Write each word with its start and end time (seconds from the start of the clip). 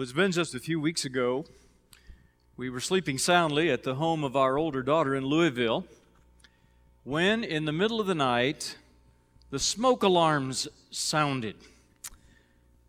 Well, 0.00 0.04
it's 0.04 0.12
been 0.12 0.32
just 0.32 0.54
a 0.54 0.58
few 0.58 0.80
weeks 0.80 1.04
ago. 1.04 1.44
We 2.56 2.70
were 2.70 2.80
sleeping 2.80 3.18
soundly 3.18 3.70
at 3.70 3.82
the 3.82 3.96
home 3.96 4.24
of 4.24 4.34
our 4.34 4.56
older 4.56 4.82
daughter 4.82 5.14
in 5.14 5.26
Louisville 5.26 5.84
when, 7.04 7.44
in 7.44 7.66
the 7.66 7.72
middle 7.72 8.00
of 8.00 8.06
the 8.06 8.14
night, 8.14 8.78
the 9.50 9.58
smoke 9.58 10.02
alarms 10.02 10.68
sounded. 10.90 11.56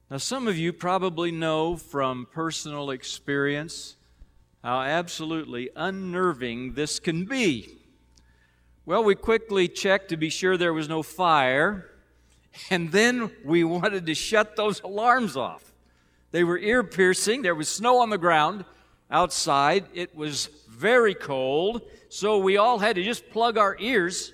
Now, 0.09 0.19
some 0.19 0.47
of 0.47 0.57
you 0.57 0.71
probably 0.71 1.33
know 1.33 1.75
from 1.75 2.27
personal 2.31 2.91
experience 2.91 3.97
how 4.63 4.79
absolutely 4.79 5.69
unnerving 5.75 6.75
this 6.75 6.97
can 6.97 7.25
be. 7.25 7.77
Well, 8.85 9.03
we 9.03 9.15
quickly 9.15 9.67
checked 9.67 10.07
to 10.07 10.15
be 10.15 10.29
sure 10.29 10.55
there 10.55 10.73
was 10.73 10.87
no 10.87 11.03
fire, 11.03 11.91
and 12.69 12.89
then 12.93 13.31
we 13.43 13.65
wanted 13.65 14.05
to 14.05 14.15
shut 14.15 14.55
those 14.55 14.79
alarms 14.79 15.35
off. 15.35 15.70
They 16.31 16.43
were 16.43 16.57
ear 16.57 16.83
piercing. 16.83 17.41
There 17.41 17.55
was 17.55 17.67
snow 17.67 17.99
on 17.99 18.09
the 18.09 18.17
ground 18.17 18.65
outside. 19.09 19.85
It 19.93 20.15
was 20.15 20.47
very 20.69 21.13
cold. 21.13 21.81
So 22.09 22.37
we 22.37 22.57
all 22.57 22.79
had 22.79 22.95
to 22.95 23.03
just 23.03 23.29
plug 23.29 23.57
our 23.57 23.75
ears 23.79 24.33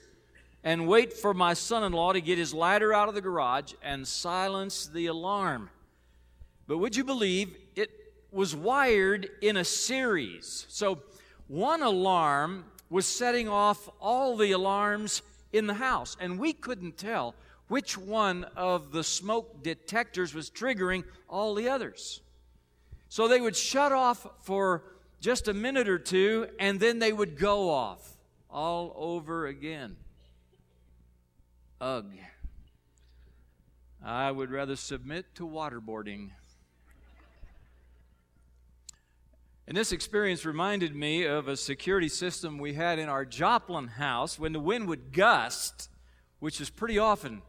and 0.63 0.87
wait 0.87 1.13
for 1.13 1.33
my 1.33 1.53
son 1.53 1.83
in 1.83 1.93
law 1.93 2.13
to 2.13 2.21
get 2.21 2.37
his 2.37 2.53
ladder 2.53 2.93
out 2.93 3.09
of 3.09 3.15
the 3.15 3.21
garage 3.21 3.73
and 3.81 4.07
silence 4.07 4.87
the 4.87 5.07
alarm. 5.07 5.69
But 6.67 6.77
would 6.77 6.95
you 6.95 7.03
believe 7.03 7.55
it 7.75 7.89
was 8.31 8.55
wired 8.55 9.29
in 9.41 9.57
a 9.57 9.63
series? 9.63 10.65
So 10.69 10.99
one 11.47 11.81
alarm 11.81 12.65
was 12.89 13.05
setting 13.05 13.47
off 13.47 13.89
all 13.99 14.35
the 14.37 14.51
alarms 14.51 15.21
in 15.53 15.67
the 15.67 15.73
house, 15.75 16.17
and 16.19 16.37
we 16.37 16.53
couldn't 16.53 16.97
tell 16.97 17.33
which 17.67 17.97
one 17.97 18.45
of 18.55 18.91
the 18.91 19.03
smoke 19.03 19.63
detectors 19.63 20.33
was 20.33 20.49
triggering 20.49 21.03
all 21.29 21.53
the 21.55 21.69
others. 21.69 22.21
So 23.09 23.27
they 23.27 23.39
would 23.39 23.55
shut 23.55 23.91
off 23.91 24.27
for 24.41 24.83
just 25.19 25.47
a 25.47 25.53
minute 25.53 25.87
or 25.87 25.99
two, 25.99 26.47
and 26.59 26.79
then 26.79 26.99
they 26.99 27.11
would 27.11 27.37
go 27.37 27.69
off 27.69 28.17
all 28.49 28.93
over 28.95 29.47
again. 29.47 29.95
Ugh. 31.81 32.05
I 34.03 34.31
would 34.31 34.51
rather 34.51 34.75
submit 34.75 35.35
to 35.35 35.47
waterboarding. 35.47 36.29
And 39.67 39.75
this 39.75 39.91
experience 39.91 40.45
reminded 40.45 40.95
me 40.95 41.25
of 41.25 41.49
a 41.49 41.57
security 41.57 42.07
system 42.07 42.57
we 42.57 42.73
had 42.73 42.99
in 42.99 43.09
our 43.09 43.25
Joplin 43.25 43.87
house 43.87 44.39
when 44.39 44.53
the 44.53 44.61
wind 44.61 44.87
would 44.87 45.11
gust, 45.11 45.89
which 46.39 46.61
is 46.61 46.69
pretty 46.69 46.97
often 46.97 47.41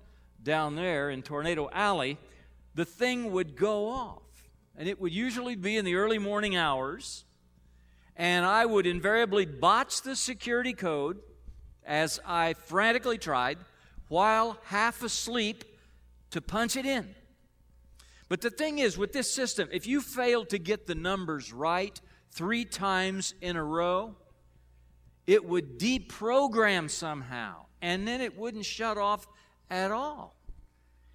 down 0.43 0.77
there 0.77 1.11
in 1.11 1.23
Tornado 1.23 1.69
Alley, 1.73 2.19
the 2.75 2.85
thing 2.85 3.33
would 3.33 3.57
go 3.57 3.89
off. 3.89 4.23
And 4.77 4.89
it 4.89 5.01
would 5.01 5.13
usually 5.13 5.57
be 5.57 5.77
in 5.77 5.85
the 5.85 5.97
early 5.97 6.19
morning 6.19 6.57
hours. 6.57 7.25
And 8.17 8.47
I 8.47 8.65
would 8.65 8.87
invariably 8.87 9.47
botch 9.47 10.03
the 10.03 10.15
security 10.15 10.73
code 10.73 11.19
as 11.85 12.21
I 12.25 12.55
frantically 12.55 13.19
tried 13.19 13.59
while 14.09 14.59
half 14.65 15.03
asleep 15.03 15.65
to 16.31 16.41
punch 16.41 16.77
it 16.77 16.87
in. 16.87 17.15
But 18.29 18.43
the 18.43 18.51
thing 18.51 18.79
is, 18.79 18.99
with 18.99 19.13
this 19.13 19.33
system, 19.33 19.69
if 19.73 19.87
you 19.87 20.01
fail 20.01 20.45
to 20.47 20.59
get 20.59 20.87
the 20.87 20.95
numbers 20.95 21.53
right 21.53 21.99
three 22.31 22.65
times 22.65 23.35
in 23.41 23.57
a 23.57 23.65
row, 23.65 24.15
it 25.27 25.45
would 25.45 25.79
deprogram 25.79 26.91
somehow, 26.91 27.67
and 27.81 28.07
then 28.07 28.21
it 28.21 28.37
wouldn't 28.39 28.65
shut 28.65 28.99
off 28.99 29.27
at 29.71 29.91
all. 29.91 30.35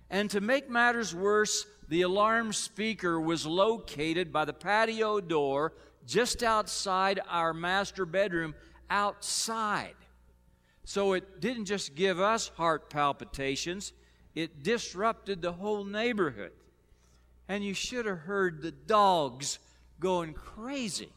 And 0.10 0.30
to 0.32 0.42
make 0.42 0.70
matters 0.70 1.16
worse, 1.16 1.66
the 1.90 2.04
alarm 2.04 2.54
speaker 2.54 3.20
was 3.20 3.46
located 3.46 4.32
by 4.32 4.46
the 4.46 4.54
patio 4.54 5.20
door 5.20 5.74
just 6.06 6.44
outside 6.44 7.20
our 7.28 7.54
master 7.54 8.06
bedroom, 8.06 8.54
outside. 8.90 9.96
So 10.86 11.14
it 11.14 11.40
didn't 11.40 11.66
just 11.66 11.96
give 11.96 12.20
us 12.20 12.50
heart 12.50 12.90
palpitations, 12.90 13.94
it 14.36 14.64
disrupted 14.64 15.42
the 15.42 15.54
whole 15.54 15.84
neighborhood. 15.84 16.52
And 17.48 17.64
you 17.64 17.74
should 17.74 18.06
have 18.06 18.20
heard 18.20 18.62
the 18.62 18.72
dogs 18.72 19.60
going 20.00 20.34
crazy. 20.34 21.12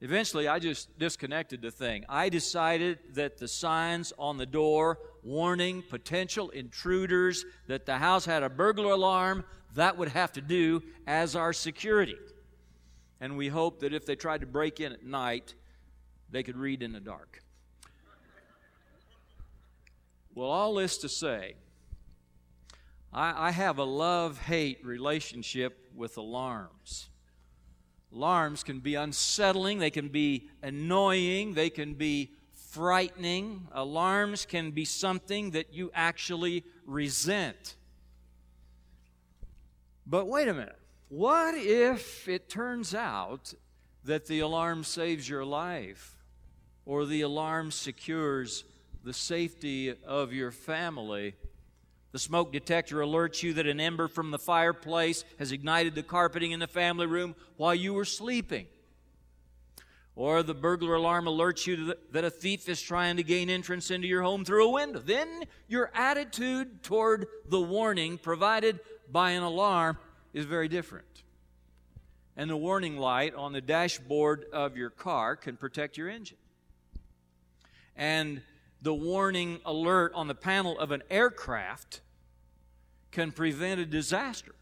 Eventually, 0.00 0.46
I 0.46 0.58
just 0.58 0.98
disconnected 0.98 1.62
the 1.62 1.70
thing. 1.70 2.04
I 2.08 2.28
decided 2.28 2.98
that 3.14 3.38
the 3.38 3.48
signs 3.48 4.12
on 4.18 4.36
the 4.36 4.44
door 4.44 4.98
warning 5.22 5.82
potential 5.82 6.50
intruders 6.50 7.44
that 7.66 7.86
the 7.86 7.96
house 7.96 8.24
had 8.24 8.42
a 8.42 8.48
burglar 8.48 8.92
alarm, 8.92 9.44
that 9.74 9.96
would 9.96 10.08
have 10.08 10.32
to 10.32 10.40
do 10.40 10.82
as 11.06 11.34
our 11.34 11.52
security. 11.52 12.16
And 13.20 13.36
we 13.36 13.48
hoped 13.48 13.80
that 13.80 13.94
if 13.94 14.04
they 14.04 14.16
tried 14.16 14.42
to 14.42 14.46
break 14.46 14.80
in 14.80 14.92
at 14.92 15.04
night, 15.04 15.54
they 16.30 16.42
could 16.42 16.56
read 16.56 16.82
in 16.82 16.92
the 16.92 17.00
dark. 17.00 17.42
Well, 20.34 20.50
all 20.50 20.74
this 20.74 20.98
to 20.98 21.08
say, 21.08 21.54
I, 23.12 23.48
I 23.48 23.50
have 23.50 23.78
a 23.78 23.84
love 23.84 24.38
hate 24.38 24.84
relationship 24.84 25.90
with 25.94 26.18
alarms. 26.18 27.08
Alarms 28.12 28.62
can 28.62 28.80
be 28.80 28.94
unsettling, 28.94 29.78
they 29.78 29.90
can 29.90 30.08
be 30.08 30.48
annoying, 30.62 31.54
they 31.54 31.70
can 31.70 31.94
be 31.94 32.32
frightening. 32.76 33.66
Alarms 33.72 34.44
can 34.44 34.70
be 34.70 34.84
something 34.84 35.52
that 35.52 35.72
you 35.72 35.90
actually 35.94 36.62
resent. 36.84 37.76
But 40.06 40.26
wait 40.26 40.48
a 40.48 40.54
minute. 40.54 40.78
What 41.08 41.54
if 41.54 42.28
it 42.28 42.48
turns 42.48 42.94
out 42.94 43.54
that 44.04 44.26
the 44.26 44.40
alarm 44.40 44.84
saves 44.84 45.28
your 45.28 45.44
life 45.44 46.18
or 46.84 47.06
the 47.06 47.22
alarm 47.22 47.70
secures 47.70 48.64
the 49.02 49.14
safety 49.14 49.94
of 50.04 50.32
your 50.32 50.50
family? 50.50 51.34
The 52.16 52.20
smoke 52.20 52.50
detector 52.50 52.96
alerts 53.00 53.42
you 53.42 53.52
that 53.52 53.66
an 53.66 53.78
ember 53.78 54.08
from 54.08 54.30
the 54.30 54.38
fireplace 54.38 55.22
has 55.38 55.52
ignited 55.52 55.94
the 55.94 56.02
carpeting 56.02 56.52
in 56.52 56.60
the 56.60 56.66
family 56.66 57.04
room 57.04 57.36
while 57.58 57.74
you 57.74 57.92
were 57.92 58.06
sleeping. 58.06 58.68
Or 60.14 60.42
the 60.42 60.54
burglar 60.54 60.94
alarm 60.94 61.26
alerts 61.26 61.66
you 61.66 61.92
that 62.12 62.24
a 62.24 62.30
thief 62.30 62.70
is 62.70 62.80
trying 62.80 63.18
to 63.18 63.22
gain 63.22 63.50
entrance 63.50 63.90
into 63.90 64.08
your 64.08 64.22
home 64.22 64.46
through 64.46 64.66
a 64.66 64.70
window. 64.70 64.98
Then 64.98 65.42
your 65.68 65.90
attitude 65.94 66.82
toward 66.82 67.26
the 67.50 67.60
warning 67.60 68.16
provided 68.16 68.80
by 69.12 69.32
an 69.32 69.42
alarm 69.42 69.98
is 70.32 70.46
very 70.46 70.68
different. 70.68 71.22
And 72.34 72.48
the 72.48 72.56
warning 72.56 72.96
light 72.96 73.34
on 73.34 73.52
the 73.52 73.60
dashboard 73.60 74.46
of 74.54 74.74
your 74.74 74.88
car 74.88 75.36
can 75.36 75.58
protect 75.58 75.98
your 75.98 76.08
engine. 76.08 76.38
And 77.94 78.40
the 78.80 78.94
warning 78.94 79.60
alert 79.66 80.12
on 80.14 80.28
the 80.28 80.34
panel 80.34 80.78
of 80.78 80.92
an 80.92 81.02
aircraft 81.10 82.00
can 83.10 83.32
prevent 83.32 83.80
a 83.80 83.86
disaster. 83.86 84.54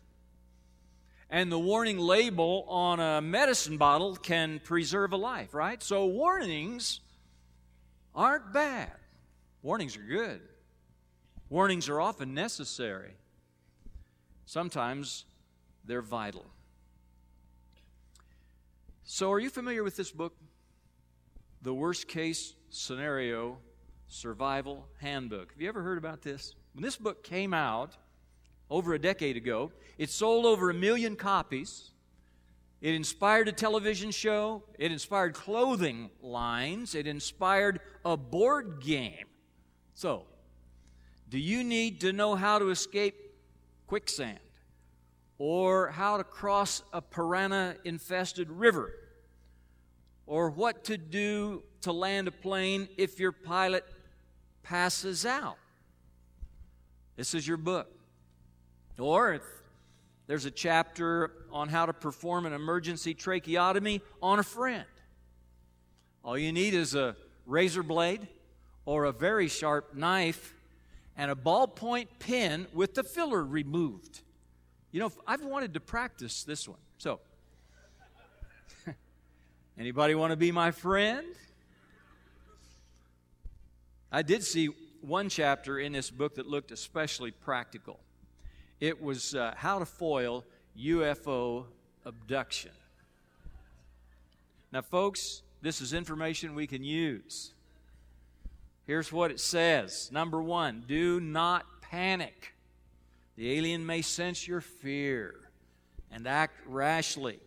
And 1.30 1.50
the 1.50 1.58
warning 1.58 1.98
label 1.98 2.64
on 2.68 3.00
a 3.00 3.20
medicine 3.20 3.76
bottle 3.76 4.14
can 4.14 4.60
preserve 4.60 5.12
a 5.12 5.16
life, 5.16 5.54
right? 5.54 5.82
So 5.82 6.06
warnings 6.06 7.00
aren't 8.14 8.52
bad. 8.52 8.92
Warnings 9.62 9.96
are 9.96 10.02
good. 10.02 10.40
Warnings 11.48 11.88
are 11.88 12.00
often 12.00 12.34
necessary. 12.34 13.14
Sometimes 14.46 15.24
they're 15.84 16.02
vital. 16.02 16.46
So, 19.04 19.30
are 19.32 19.38
you 19.38 19.50
familiar 19.50 19.84
with 19.84 19.96
this 19.96 20.10
book? 20.10 20.34
The 21.62 21.74
Worst 21.74 22.08
Case 22.08 22.54
Scenario 22.70 23.58
Survival 24.08 24.86
Handbook. 25.00 25.52
Have 25.52 25.60
you 25.60 25.68
ever 25.68 25.82
heard 25.82 25.98
about 25.98 26.22
this? 26.22 26.54
When 26.72 26.82
this 26.82 26.96
book 26.96 27.22
came 27.22 27.52
out, 27.52 27.96
over 28.70 28.94
a 28.94 28.98
decade 28.98 29.36
ago. 29.36 29.72
It 29.98 30.10
sold 30.10 30.46
over 30.46 30.70
a 30.70 30.74
million 30.74 31.16
copies. 31.16 31.90
It 32.80 32.94
inspired 32.94 33.48
a 33.48 33.52
television 33.52 34.10
show. 34.10 34.62
It 34.78 34.92
inspired 34.92 35.34
clothing 35.34 36.10
lines. 36.20 36.94
It 36.94 37.06
inspired 37.06 37.80
a 38.04 38.16
board 38.16 38.82
game. 38.82 39.26
So, 39.94 40.24
do 41.28 41.38
you 41.38 41.64
need 41.64 42.00
to 42.02 42.12
know 42.12 42.34
how 42.34 42.58
to 42.58 42.70
escape 42.70 43.14
quicksand? 43.86 44.38
Or 45.38 45.88
how 45.88 46.16
to 46.16 46.24
cross 46.24 46.82
a 46.92 47.00
piranha 47.00 47.76
infested 47.84 48.50
river? 48.50 48.92
Or 50.26 50.50
what 50.50 50.84
to 50.84 50.96
do 50.96 51.62
to 51.82 51.92
land 51.92 52.28
a 52.28 52.32
plane 52.32 52.88
if 52.96 53.18
your 53.18 53.32
pilot 53.32 53.84
passes 54.62 55.26
out? 55.26 55.56
This 57.16 57.34
is 57.34 57.46
your 57.46 57.56
book. 57.56 57.88
Or 58.98 59.40
there's 60.26 60.44
a 60.44 60.50
chapter 60.50 61.32
on 61.50 61.68
how 61.68 61.86
to 61.86 61.92
perform 61.92 62.46
an 62.46 62.52
emergency 62.52 63.14
tracheotomy 63.14 64.00
on 64.22 64.38
a 64.38 64.42
friend. 64.42 64.84
All 66.24 66.38
you 66.38 66.52
need 66.52 66.74
is 66.74 66.94
a 66.94 67.16
razor 67.46 67.82
blade 67.82 68.26
or 68.86 69.04
a 69.04 69.12
very 69.12 69.48
sharp 69.48 69.94
knife 69.94 70.54
and 71.16 71.30
a 71.30 71.34
ballpoint 71.34 72.08
pen 72.18 72.66
with 72.72 72.94
the 72.94 73.02
filler 73.02 73.44
removed. 73.44 74.22
You 74.90 75.00
know, 75.00 75.12
I've 75.26 75.44
wanted 75.44 75.74
to 75.74 75.80
practice 75.80 76.44
this 76.44 76.68
one. 76.68 76.78
So, 76.98 77.20
anybody 79.78 80.14
want 80.14 80.30
to 80.30 80.36
be 80.36 80.52
my 80.52 80.70
friend? 80.70 81.26
I 84.10 84.22
did 84.22 84.44
see 84.44 84.66
one 85.00 85.28
chapter 85.28 85.78
in 85.78 85.92
this 85.92 86.10
book 86.10 86.36
that 86.36 86.46
looked 86.46 86.70
especially 86.70 87.32
practical. 87.32 88.00
It 88.80 89.00
was 89.00 89.34
uh, 89.34 89.54
how 89.56 89.78
to 89.78 89.86
foil 89.86 90.44
UFO 90.78 91.64
abduction. 92.04 92.72
Now, 94.72 94.82
folks, 94.82 95.42
this 95.62 95.80
is 95.80 95.92
information 95.92 96.54
we 96.54 96.66
can 96.66 96.82
use. 96.82 97.52
Here's 98.86 99.12
what 99.12 99.30
it 99.30 99.40
says 99.40 100.10
Number 100.12 100.42
one, 100.42 100.84
do 100.86 101.20
not 101.20 101.64
panic. 101.80 102.54
The 103.36 103.56
alien 103.56 103.84
may 103.84 104.02
sense 104.02 104.46
your 104.46 104.60
fear 104.60 105.34
and 106.10 106.26
act 106.26 106.60
rashly. 106.66 107.40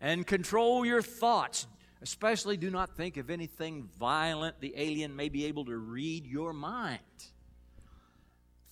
And 0.00 0.26
control 0.26 0.84
your 0.84 1.02
thoughts. 1.02 1.66
Especially 2.02 2.58
do 2.58 2.70
not 2.70 2.96
think 2.96 3.16
of 3.16 3.30
anything 3.30 3.88
violent. 3.98 4.60
The 4.60 4.74
alien 4.76 5.16
may 5.16 5.30
be 5.30 5.46
able 5.46 5.64
to 5.64 5.76
read 5.76 6.26
your 6.26 6.52
mind. 6.52 7.00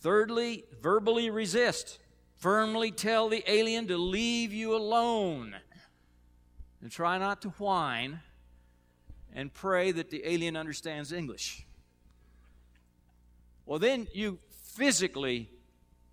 Thirdly, 0.04 0.66
verbally 0.82 1.30
resist. 1.30 1.98
Firmly 2.36 2.90
tell 2.90 3.30
the 3.30 3.42
alien 3.50 3.88
to 3.88 3.96
leave 3.96 4.52
you 4.52 4.76
alone. 4.76 5.56
And 6.82 6.92
try 6.92 7.16
not 7.16 7.40
to 7.40 7.48
whine 7.48 8.20
and 9.34 9.50
pray 9.50 9.92
that 9.92 10.10
the 10.10 10.20
alien 10.30 10.58
understands 10.58 11.10
English. 11.10 11.66
Well, 13.64 13.78
then 13.78 14.06
you 14.12 14.40
physically 14.76 15.48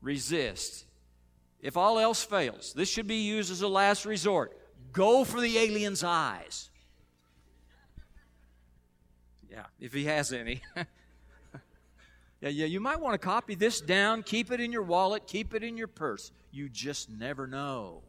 resist. 0.02 0.86
If 1.60 1.76
all 1.76 2.00
else 2.00 2.24
fails, 2.24 2.72
this 2.72 2.88
should 2.88 3.08
be 3.08 3.24
used 3.24 3.52
as 3.52 3.62
a 3.62 3.68
last 3.68 4.06
resort. 4.06 4.58
Go 4.94 5.26
for 5.26 5.42
the 5.42 5.58
alien's 5.58 6.02
eyes. 6.02 6.70
Yeah, 9.50 9.66
if 9.82 9.94
he 9.94 10.06
has 10.06 10.32
any. 10.32 10.62
yeah, 12.42 12.50
yeah, 12.50 12.66
you 12.66 12.80
might 12.80 13.00
want 13.00 13.14
to 13.14 13.20
copy 13.20 13.54
this 13.54 13.80
down, 13.80 14.24
keep 14.24 14.52
it 14.52 14.60
in 14.60 14.72
your 14.72 14.82
wallet, 14.82 15.28
keep 15.28 15.54
it 15.54 15.64
in 15.64 15.78
your 15.78 15.88
purse. 15.88 16.32
You 16.52 16.70
just 16.70 17.10
never 17.10 17.46
know. 17.46 18.02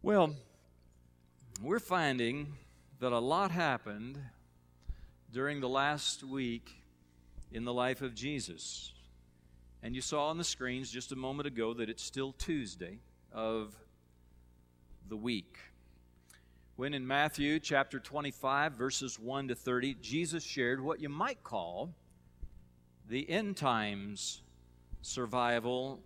Well, 0.00 0.36
we're 1.60 1.80
finding 1.80 2.54
that 3.00 3.12
a 3.12 3.18
lot 3.18 3.50
happened 3.50 4.18
during 5.32 5.60
the 5.60 5.68
last 5.68 6.22
week 6.22 6.70
in 7.50 7.64
the 7.64 7.72
life 7.72 8.00
of 8.00 8.14
Jesus. 8.14 8.92
And 9.82 9.96
you 9.96 10.00
saw 10.00 10.28
on 10.28 10.38
the 10.38 10.44
screens 10.44 10.88
just 10.88 11.10
a 11.10 11.16
moment 11.16 11.48
ago 11.48 11.74
that 11.74 11.88
it's 11.88 12.04
still 12.04 12.32
Tuesday 12.32 13.00
of 13.32 13.74
the 15.08 15.16
week. 15.16 15.58
When 16.76 16.94
in 16.94 17.06
Matthew 17.06 17.60
chapter 17.60 18.00
25, 18.00 18.72
verses 18.72 19.18
1 19.18 19.48
to 19.48 19.54
30, 19.54 19.94
Jesus 20.00 20.42
shared 20.42 20.82
what 20.82 21.00
you 21.00 21.10
might 21.10 21.44
call 21.44 21.94
the 23.08 23.28
end 23.28 23.58
times 23.58 24.40
survival 25.02 26.00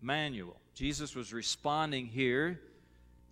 manual. 0.00 0.60
Jesus 0.72 1.16
was 1.16 1.32
responding 1.32 2.06
here 2.06 2.60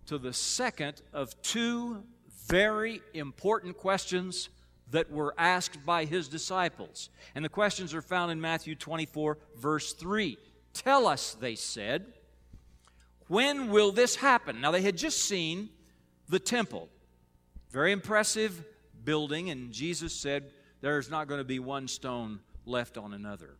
to 0.07 0.17
the 0.17 0.33
second 0.33 1.01
of 1.13 1.41
two 1.41 2.03
very 2.47 3.01
important 3.13 3.77
questions 3.77 4.49
that 4.91 5.09
were 5.09 5.33
asked 5.37 5.85
by 5.85 6.03
his 6.03 6.27
disciples. 6.27 7.09
And 7.33 7.45
the 7.45 7.49
questions 7.49 7.93
are 7.93 8.01
found 8.01 8.29
in 8.29 8.41
Matthew 8.41 8.75
24, 8.75 9.37
verse 9.55 9.93
3. 9.93 10.37
Tell 10.73 11.07
us, 11.07 11.37
they 11.39 11.55
said, 11.55 12.07
when 13.27 13.69
will 13.69 13.93
this 13.93 14.17
happen? 14.17 14.59
Now, 14.59 14.71
they 14.71 14.81
had 14.81 14.97
just 14.97 15.23
seen 15.23 15.69
the 16.33 16.39
temple. 16.39 16.89
Very 17.69 17.91
impressive 17.91 18.65
building, 19.05 19.51
and 19.51 19.71
Jesus 19.71 20.13
said, 20.13 20.51
There's 20.81 21.09
not 21.09 21.27
going 21.27 21.39
to 21.39 21.45
be 21.45 21.59
one 21.59 21.87
stone 21.87 22.39
left 22.65 22.97
on 22.97 23.13
another. 23.13 23.55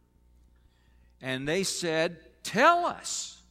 And 1.22 1.48
they 1.48 1.64
said, 1.64 2.18
Tell 2.44 2.86
us, 2.86 3.42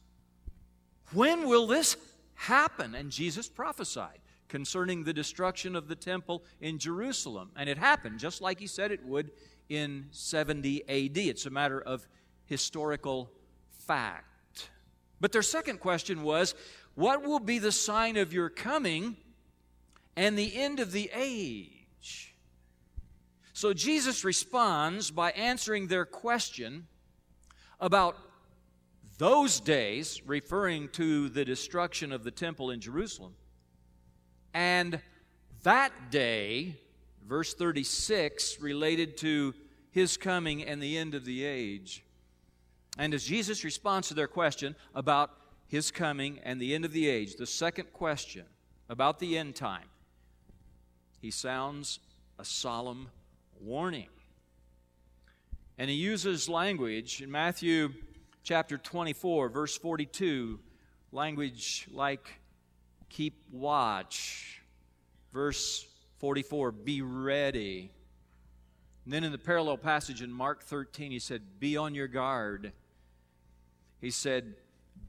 when 1.13 1.47
will 1.47 1.67
this 1.67 1.97
happen? 2.35 2.95
And 2.95 3.09
Jesus 3.09 3.47
prophesied 3.47 4.19
concerning 4.49 5.03
the 5.03 5.13
destruction 5.13 5.75
of 5.75 5.87
the 5.87 5.95
temple 5.95 6.43
in 6.61 6.77
Jerusalem. 6.77 7.49
And 7.55 7.69
it 7.69 7.77
happened 7.77 8.19
just 8.19 8.41
like 8.41 8.59
he 8.59 8.67
said 8.67 8.91
it 8.91 9.05
would 9.05 9.31
in 9.69 10.07
70 10.11 10.83
AD. 10.87 11.17
It's 11.17 11.45
a 11.45 11.49
matter 11.49 11.81
of 11.81 12.05
historical 12.45 13.31
fact. 13.69 14.69
But 15.19 15.31
their 15.31 15.41
second 15.41 15.79
question 15.79 16.21
was 16.21 16.53
what 16.95 17.23
will 17.23 17.39
be 17.39 17.59
the 17.59 17.71
sign 17.71 18.17
of 18.17 18.33
your 18.33 18.49
coming 18.49 19.17
and 20.15 20.37
the 20.37 20.55
end 20.55 20.79
of 20.79 20.91
the 20.91 21.09
age? 21.13 22.35
So 23.53 23.73
Jesus 23.73 24.23
responds 24.23 25.11
by 25.11 25.31
answering 25.31 25.87
their 25.87 26.05
question 26.05 26.87
about 27.79 28.17
those 29.17 29.59
days, 29.59 30.21
referring 30.25 30.89
to 30.89 31.29
the 31.29 31.45
destruction 31.45 32.11
of 32.11 32.23
the 32.23 32.31
temple 32.31 32.71
in 32.71 32.79
Jerusalem, 32.79 33.35
and 34.53 34.99
that 35.63 36.11
day, 36.11 36.75
verse 37.25 37.53
36, 37.53 38.59
related 38.59 39.17
to 39.17 39.53
his 39.91 40.17
coming 40.17 40.63
and 40.63 40.81
the 40.81 40.97
end 40.97 41.15
of 41.15 41.25
the 41.25 41.45
age. 41.45 42.03
And 42.97 43.13
as 43.13 43.23
Jesus 43.23 43.63
responds 43.63 44.09
to 44.09 44.13
their 44.13 44.27
question 44.27 44.75
about 44.93 45.31
his 45.73 45.89
coming 45.89 46.39
and 46.43 46.61
the 46.61 46.75
end 46.75 46.85
of 46.85 46.93
the 46.93 47.09
age, 47.09 47.35
the 47.35 47.47
second 47.47 47.91
question 47.93 48.45
about 48.89 49.17
the 49.17 49.35
end 49.35 49.55
time, 49.55 49.87
he 51.19 51.31
sounds 51.31 51.97
a 52.37 52.45
solemn 52.45 53.09
warning. 53.59 54.09
And 55.79 55.89
he 55.89 55.95
uses 55.95 56.47
language 56.47 57.23
in 57.23 57.31
Matthew 57.31 57.89
chapter 58.43 58.77
24, 58.77 59.49
verse 59.49 59.75
42, 59.75 60.59
language 61.11 61.87
like 61.91 62.39
keep 63.09 63.41
watch. 63.51 64.61
Verse 65.33 65.87
44, 66.19 66.71
be 66.71 67.01
ready. 67.01 67.89
And 69.05 69.11
then 69.11 69.23
in 69.23 69.31
the 69.31 69.39
parallel 69.39 69.77
passage 69.77 70.21
in 70.21 70.31
Mark 70.31 70.61
13, 70.61 71.09
he 71.09 71.17
said, 71.17 71.59
Be 71.59 71.77
on 71.77 71.95
your 71.95 72.07
guard. 72.07 72.73
He 73.99 74.11
said, 74.11 74.53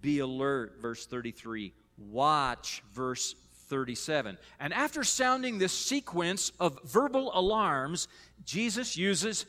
Be 0.00 0.18
alert, 0.18 0.80
verse 0.80 1.06
33. 1.06 1.72
Watch, 1.96 2.82
verse 2.92 3.34
37. 3.68 4.38
And 4.60 4.72
after 4.72 5.04
sounding 5.04 5.58
this 5.58 5.72
sequence 5.72 6.52
of 6.60 6.78
verbal 6.84 7.30
alarms, 7.34 8.08
Jesus 8.44 8.96
uses 8.96 9.46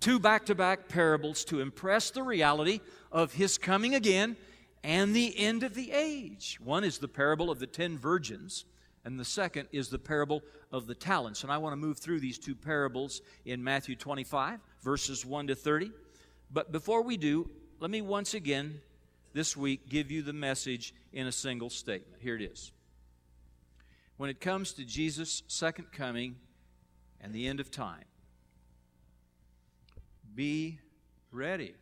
two 0.00 0.18
back 0.18 0.46
to 0.46 0.54
back 0.54 0.88
parables 0.88 1.44
to 1.44 1.60
impress 1.60 2.10
the 2.10 2.22
reality 2.22 2.80
of 3.12 3.32
his 3.32 3.56
coming 3.58 3.94
again 3.94 4.36
and 4.82 5.14
the 5.14 5.38
end 5.38 5.62
of 5.62 5.74
the 5.74 5.92
age. 5.92 6.58
One 6.62 6.82
is 6.84 6.98
the 6.98 7.08
parable 7.08 7.50
of 7.50 7.60
the 7.60 7.68
ten 7.68 7.96
virgins, 7.98 8.64
and 9.04 9.18
the 9.18 9.24
second 9.24 9.68
is 9.70 9.88
the 9.88 9.98
parable 9.98 10.42
of 10.72 10.86
the 10.86 10.94
talents. 10.94 11.44
And 11.44 11.52
I 11.52 11.58
want 11.58 11.72
to 11.72 11.76
move 11.76 11.98
through 11.98 12.20
these 12.20 12.38
two 12.38 12.54
parables 12.54 13.20
in 13.44 13.62
Matthew 13.62 13.94
25, 13.94 14.58
verses 14.82 15.24
1 15.24 15.46
to 15.48 15.54
30. 15.54 15.92
But 16.50 16.72
before 16.72 17.02
we 17.02 17.16
do, 17.16 17.48
let 17.78 17.90
me 17.90 18.02
once 18.02 18.34
again 18.34 18.80
this 19.32 19.56
week 19.56 19.88
give 19.88 20.10
you 20.10 20.22
the 20.22 20.32
message 20.32 20.94
in 21.12 21.26
a 21.26 21.32
single 21.32 21.70
statement. 21.70 22.22
Here 22.22 22.36
it 22.36 22.42
is. 22.42 22.72
When 24.16 24.30
it 24.30 24.40
comes 24.40 24.72
to 24.74 24.84
Jesus' 24.84 25.42
second 25.48 25.92
coming 25.92 26.36
and 27.20 27.32
the 27.32 27.46
end 27.46 27.60
of 27.60 27.70
time, 27.70 28.04
be 30.34 30.78
ready. 31.30 31.74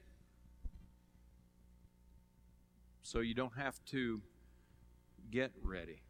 so 3.11 3.19
you 3.19 3.35
don't 3.35 3.57
have 3.57 3.75
to 3.87 4.21
get 5.33 5.51
ready. 5.65 6.01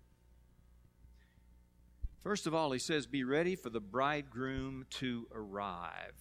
First 2.18 2.46
of 2.46 2.54
all, 2.54 2.72
he 2.72 2.78
says, 2.78 3.06
Be 3.06 3.24
ready 3.24 3.56
for 3.56 3.70
the 3.70 3.80
bridegroom 3.80 4.84
to 4.98 5.26
arrive. 5.34 6.12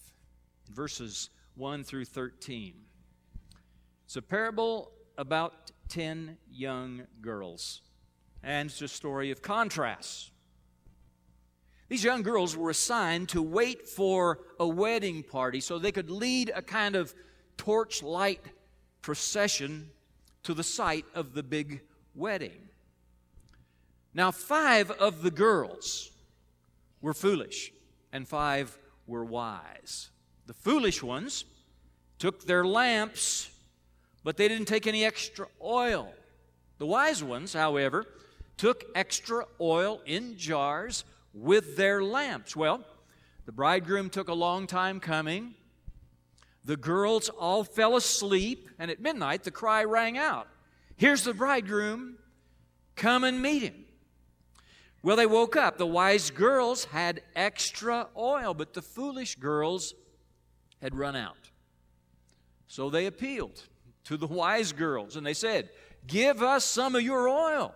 Verses 0.72 1.32
1 1.56 1.84
through 1.84 2.06
13. 2.06 2.76
It's 4.06 4.16
a 4.16 4.22
parable 4.22 4.94
about 5.20 5.72
10 5.90 6.38
young 6.50 7.04
girls, 7.20 7.82
and 8.42 8.70
it's 8.70 8.82
a 8.82 8.88
story 8.88 9.32
of 9.32 9.42
contrasts. 9.42 10.32
These 11.90 12.06
young 12.06 12.24
girls 12.24 12.56
were 12.56 12.70
assigned 12.70 13.28
to 13.30 13.42
wait 13.42 13.86
for 13.86 14.40
a 14.60 14.68
wedding 14.68 15.24
party 15.24 15.60
so 15.60 15.78
they 15.78 15.92
could 15.92 16.10
lead 16.10 16.54
a 16.56 16.62
kind 16.62 16.96
of 16.96 17.14
torchlight 17.58 18.40
procession 19.02 19.90
to 20.44 20.54
the 20.54 20.64
site 20.64 21.06
of 21.14 21.34
the 21.34 21.44
big 21.44 21.82
wedding. 22.16 22.70
Now, 24.14 24.32
five 24.32 24.90
of 24.90 25.22
the 25.22 25.32
girls 25.32 26.12
were 27.02 27.14
foolish, 27.14 27.74
and 28.14 28.26
five 28.26 28.78
were 29.06 29.26
wise. 29.26 30.12
The 30.46 30.54
foolish 30.54 31.04
ones 31.04 31.44
took 32.20 32.46
their 32.46 32.64
lamps, 32.64 33.50
but 34.30 34.38
they 34.38 34.48
didn't 34.48 34.68
take 34.68 34.86
any 34.86 35.04
extra 35.04 35.48
oil. 35.60 36.14
The 36.78 36.86
wise 36.86 37.24
ones, 37.24 37.52
however, 37.52 38.06
took 38.58 38.86
extra 38.94 39.48
oil 39.60 40.02
in 40.06 40.38
jars 40.38 41.04
with 41.34 41.76
their 41.76 42.04
lamps. 42.04 42.56
Well, 42.56 42.86
the 43.48 43.52
bridegroom 43.52 44.12
took 44.12 44.28
a 44.28 44.36
long 44.36 44.68
time 44.68 45.00
coming. 45.00 45.56
The 46.64 46.78
girls 46.78 47.30
all 47.30 47.64
fell 47.64 47.96
asleep, 47.96 48.70
and 48.78 48.92
at 48.92 49.02
midnight 49.02 49.46
the 49.46 49.50
cry 49.50 49.84
rang 49.84 50.16
out 50.16 50.48
Here's 50.96 51.24
the 51.24 51.34
bridegroom, 51.34 52.20
come 52.96 53.24
and 53.24 53.42
meet 53.42 53.64
him. 53.64 53.84
Well, 55.02 55.16
they 55.16 55.26
woke 55.26 55.56
up. 55.56 55.80
The 55.80 55.88
wise 55.88 56.30
girls 56.30 56.86
had 56.86 57.24
extra 57.36 58.10
oil, 58.16 58.54
but 58.54 58.76
the 58.76 58.84
foolish 58.84 59.38
girls 59.38 59.96
had 60.84 60.94
run 60.94 61.16
out. 61.16 61.50
So 62.68 62.92
they 62.92 63.08
appealed 63.08 63.64
to 64.06 64.18
the 64.18 64.28
wise 64.28 64.72
girls 64.72 65.16
and 65.16 65.26
they 65.26 65.34
said, 65.34 65.70
Give 66.08 66.42
us 66.42 66.66
some 66.66 66.96
of 66.96 67.02
your 67.02 67.28
oil. 67.28 67.76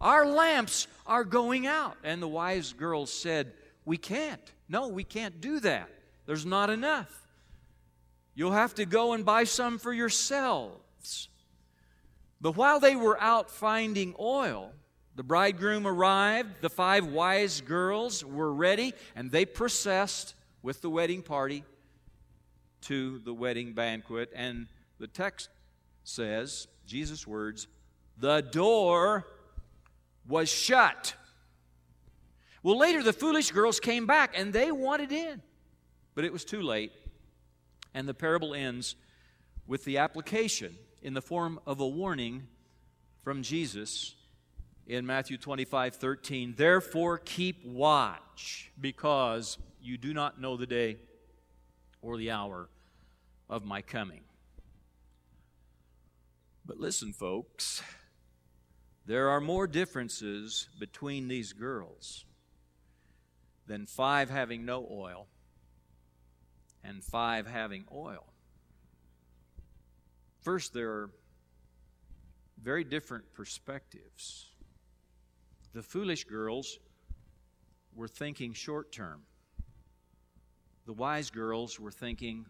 Our 0.00 0.26
lamps 0.26 0.88
are 1.06 1.24
going 1.24 1.66
out. 1.66 1.96
And 2.02 2.22
the 2.22 2.28
wise 2.28 2.72
girls 2.72 3.12
said, 3.12 3.52
We 3.84 3.96
can't. 3.96 4.40
No, 4.68 4.88
we 4.88 5.04
can't 5.04 5.40
do 5.40 5.60
that. 5.60 5.88
There's 6.26 6.46
not 6.46 6.70
enough. 6.70 7.26
You'll 8.34 8.52
have 8.52 8.74
to 8.76 8.86
go 8.86 9.12
and 9.12 9.24
buy 9.24 9.44
some 9.44 9.78
for 9.78 9.92
yourselves. 9.92 11.28
But 12.40 12.56
while 12.56 12.80
they 12.80 12.96
were 12.96 13.20
out 13.20 13.50
finding 13.50 14.14
oil, 14.18 14.72
the 15.16 15.22
bridegroom 15.22 15.86
arrived, 15.86 16.62
the 16.62 16.70
five 16.70 17.06
wise 17.06 17.60
girls 17.60 18.24
were 18.24 18.52
ready, 18.52 18.94
and 19.14 19.30
they 19.30 19.44
processed 19.44 20.34
with 20.62 20.80
the 20.80 20.88
wedding 20.88 21.22
party 21.22 21.64
to 22.82 23.18
the 23.18 23.34
wedding 23.34 23.74
banquet. 23.74 24.30
And 24.34 24.68
the 25.00 25.08
text 25.08 25.48
says, 26.04 26.68
Jesus' 26.86 27.26
words, 27.26 27.66
the 28.18 28.42
door 28.42 29.26
was 30.28 30.48
shut. 30.48 31.14
Well, 32.62 32.78
later 32.78 33.02
the 33.02 33.14
foolish 33.14 33.50
girls 33.50 33.80
came 33.80 34.06
back 34.06 34.34
and 34.36 34.52
they 34.52 34.70
wanted 34.70 35.10
in, 35.10 35.40
but 36.14 36.24
it 36.24 36.32
was 36.32 36.44
too 36.44 36.60
late. 36.60 36.92
And 37.94 38.06
the 38.06 38.14
parable 38.14 38.54
ends 38.54 38.94
with 39.66 39.84
the 39.84 39.98
application 39.98 40.76
in 41.02 41.14
the 41.14 41.22
form 41.22 41.58
of 41.66 41.80
a 41.80 41.88
warning 41.88 42.46
from 43.24 43.42
Jesus 43.42 44.14
in 44.86 45.06
Matthew 45.06 45.38
25 45.38 45.96
13. 45.96 46.54
Therefore, 46.56 47.18
keep 47.18 47.64
watch, 47.64 48.70
because 48.80 49.58
you 49.80 49.96
do 49.96 50.12
not 50.12 50.40
know 50.40 50.56
the 50.56 50.66
day 50.66 50.98
or 52.02 52.16
the 52.16 52.30
hour 52.30 52.68
of 53.48 53.64
my 53.64 53.80
coming. 53.82 54.20
But 56.64 56.78
listen, 56.78 57.12
folks, 57.12 57.82
there 59.06 59.28
are 59.30 59.40
more 59.40 59.66
differences 59.66 60.68
between 60.78 61.28
these 61.28 61.52
girls 61.52 62.24
than 63.66 63.86
five 63.86 64.30
having 64.30 64.64
no 64.64 64.86
oil 64.90 65.26
and 66.84 67.02
five 67.02 67.46
having 67.46 67.84
oil. 67.92 68.32
First, 70.40 70.72
there 70.72 70.90
are 70.90 71.10
very 72.62 72.84
different 72.84 73.32
perspectives. 73.32 74.50
The 75.72 75.82
foolish 75.82 76.24
girls 76.24 76.78
were 77.94 78.08
thinking 78.08 78.52
short 78.52 78.92
term, 78.92 79.22
the 80.86 80.92
wise 80.92 81.30
girls 81.30 81.78
were 81.78 81.90
thinking 81.90 82.46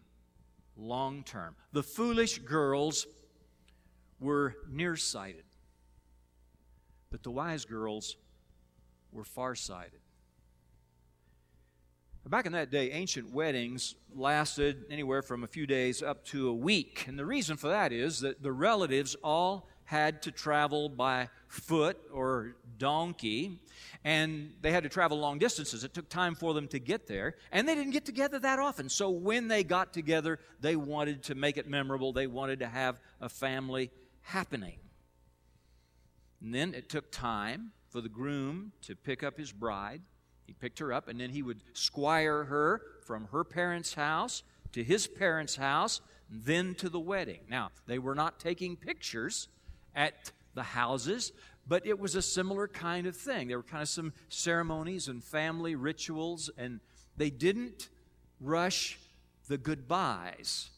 long 0.75 1.23
term. 1.23 1.55
The 1.73 1.83
foolish 1.83 2.39
girls 2.39 3.05
were 4.21 4.55
nearsighted, 4.69 5.43
but 7.09 7.23
the 7.23 7.31
wise 7.31 7.65
girls 7.65 8.15
were 9.11 9.25
farsighted. 9.25 9.99
Back 12.29 12.45
in 12.45 12.51
that 12.51 12.69
day, 12.69 12.91
ancient 12.91 13.33
weddings 13.33 13.95
lasted 14.15 14.85
anywhere 14.91 15.23
from 15.23 15.43
a 15.43 15.47
few 15.47 15.65
days 15.65 16.03
up 16.03 16.23
to 16.25 16.49
a 16.49 16.53
week. 16.53 17.05
And 17.07 17.17
the 17.17 17.25
reason 17.25 17.57
for 17.57 17.67
that 17.69 17.91
is 17.91 18.19
that 18.19 18.43
the 18.43 18.51
relatives 18.51 19.15
all 19.23 19.67
had 19.85 20.21
to 20.21 20.31
travel 20.31 20.87
by 20.87 21.27
foot 21.47 21.97
or 22.13 22.55
donkey, 22.77 23.59
and 24.05 24.53
they 24.61 24.71
had 24.71 24.83
to 24.83 24.89
travel 24.89 25.19
long 25.19 25.39
distances. 25.39 25.83
It 25.83 25.93
took 25.93 26.07
time 26.07 26.35
for 26.35 26.53
them 26.53 26.67
to 26.69 26.79
get 26.79 27.07
there, 27.07 27.35
and 27.51 27.67
they 27.67 27.75
didn't 27.75 27.91
get 27.91 28.05
together 28.05 28.39
that 28.39 28.59
often. 28.59 28.87
So 28.87 29.09
when 29.09 29.49
they 29.49 29.65
got 29.65 29.91
together, 29.91 30.39
they 30.61 30.77
wanted 30.77 31.23
to 31.23 31.35
make 31.35 31.57
it 31.57 31.67
memorable. 31.67 32.13
They 32.13 32.27
wanted 32.27 32.59
to 32.59 32.67
have 32.67 33.01
a 33.19 33.27
family 33.27 33.91
happening. 34.21 34.79
And 36.41 36.53
then 36.53 36.73
it 36.73 36.89
took 36.89 37.11
time 37.11 37.71
for 37.89 38.01
the 38.01 38.09
groom 38.09 38.71
to 38.83 38.95
pick 38.95 39.23
up 39.23 39.37
his 39.37 39.51
bride 39.51 40.01
he 40.51 40.55
picked 40.55 40.79
her 40.79 40.91
up, 40.91 41.07
and 41.07 41.17
then 41.17 41.29
he 41.29 41.41
would 41.41 41.61
squire 41.71 42.43
her 42.43 42.81
from 43.05 43.29
her 43.31 43.45
parents' 43.45 43.93
house 43.93 44.43
to 44.73 44.83
his 44.83 45.07
parents' 45.07 45.55
house, 45.55 46.01
then 46.29 46.75
to 46.75 46.89
the 46.89 46.99
wedding. 46.99 47.39
Now, 47.49 47.69
they 47.87 47.99
were 47.99 48.15
not 48.15 48.37
taking 48.37 48.75
pictures 48.75 49.47
at 49.95 50.33
the 50.53 50.63
houses, 50.63 51.31
but 51.65 51.87
it 51.87 51.97
was 51.97 52.15
a 52.15 52.21
similar 52.21 52.67
kind 52.67 53.07
of 53.07 53.15
thing. 53.15 53.47
There 53.47 53.59
were 53.59 53.63
kind 53.63 53.81
of 53.81 53.87
some 53.87 54.11
ceremonies 54.27 55.07
and 55.07 55.23
family 55.23 55.75
rituals, 55.75 56.49
and 56.57 56.81
they 57.15 57.29
didn't 57.29 57.87
rush 58.41 58.99
the 59.47 59.57
goodbyes. 59.57 60.69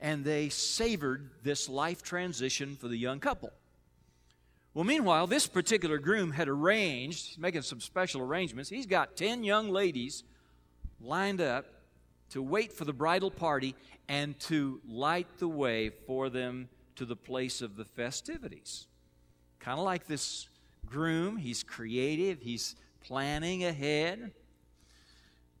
And 0.00 0.24
they 0.24 0.48
savored 0.48 1.30
this 1.42 1.68
life 1.68 2.02
transition 2.02 2.76
for 2.76 2.88
the 2.88 2.96
young 2.96 3.20
couple. 3.20 3.50
Well, 4.74 4.84
meanwhile, 4.84 5.26
this 5.28 5.46
particular 5.46 5.98
groom 5.98 6.32
had 6.32 6.48
arranged, 6.48 7.38
making 7.38 7.62
some 7.62 7.80
special 7.80 8.20
arrangements. 8.20 8.68
He's 8.68 8.86
got 8.86 9.16
10 9.16 9.44
young 9.44 9.70
ladies 9.70 10.24
lined 11.00 11.40
up 11.40 11.66
to 12.30 12.42
wait 12.42 12.72
for 12.72 12.84
the 12.84 12.92
bridal 12.92 13.30
party 13.30 13.76
and 14.08 14.38
to 14.40 14.80
light 14.88 15.28
the 15.38 15.48
way 15.48 15.90
for 16.06 16.28
them 16.28 16.68
to 16.96 17.04
the 17.04 17.16
place 17.16 17.62
of 17.62 17.76
the 17.76 17.84
festivities. 17.84 18.86
Kind 19.60 19.78
of 19.78 19.84
like 19.84 20.06
this 20.06 20.48
groom, 20.86 21.36
he's 21.36 21.62
creative, 21.62 22.40
he's 22.40 22.76
planning 23.04 23.64
ahead. 23.64 24.32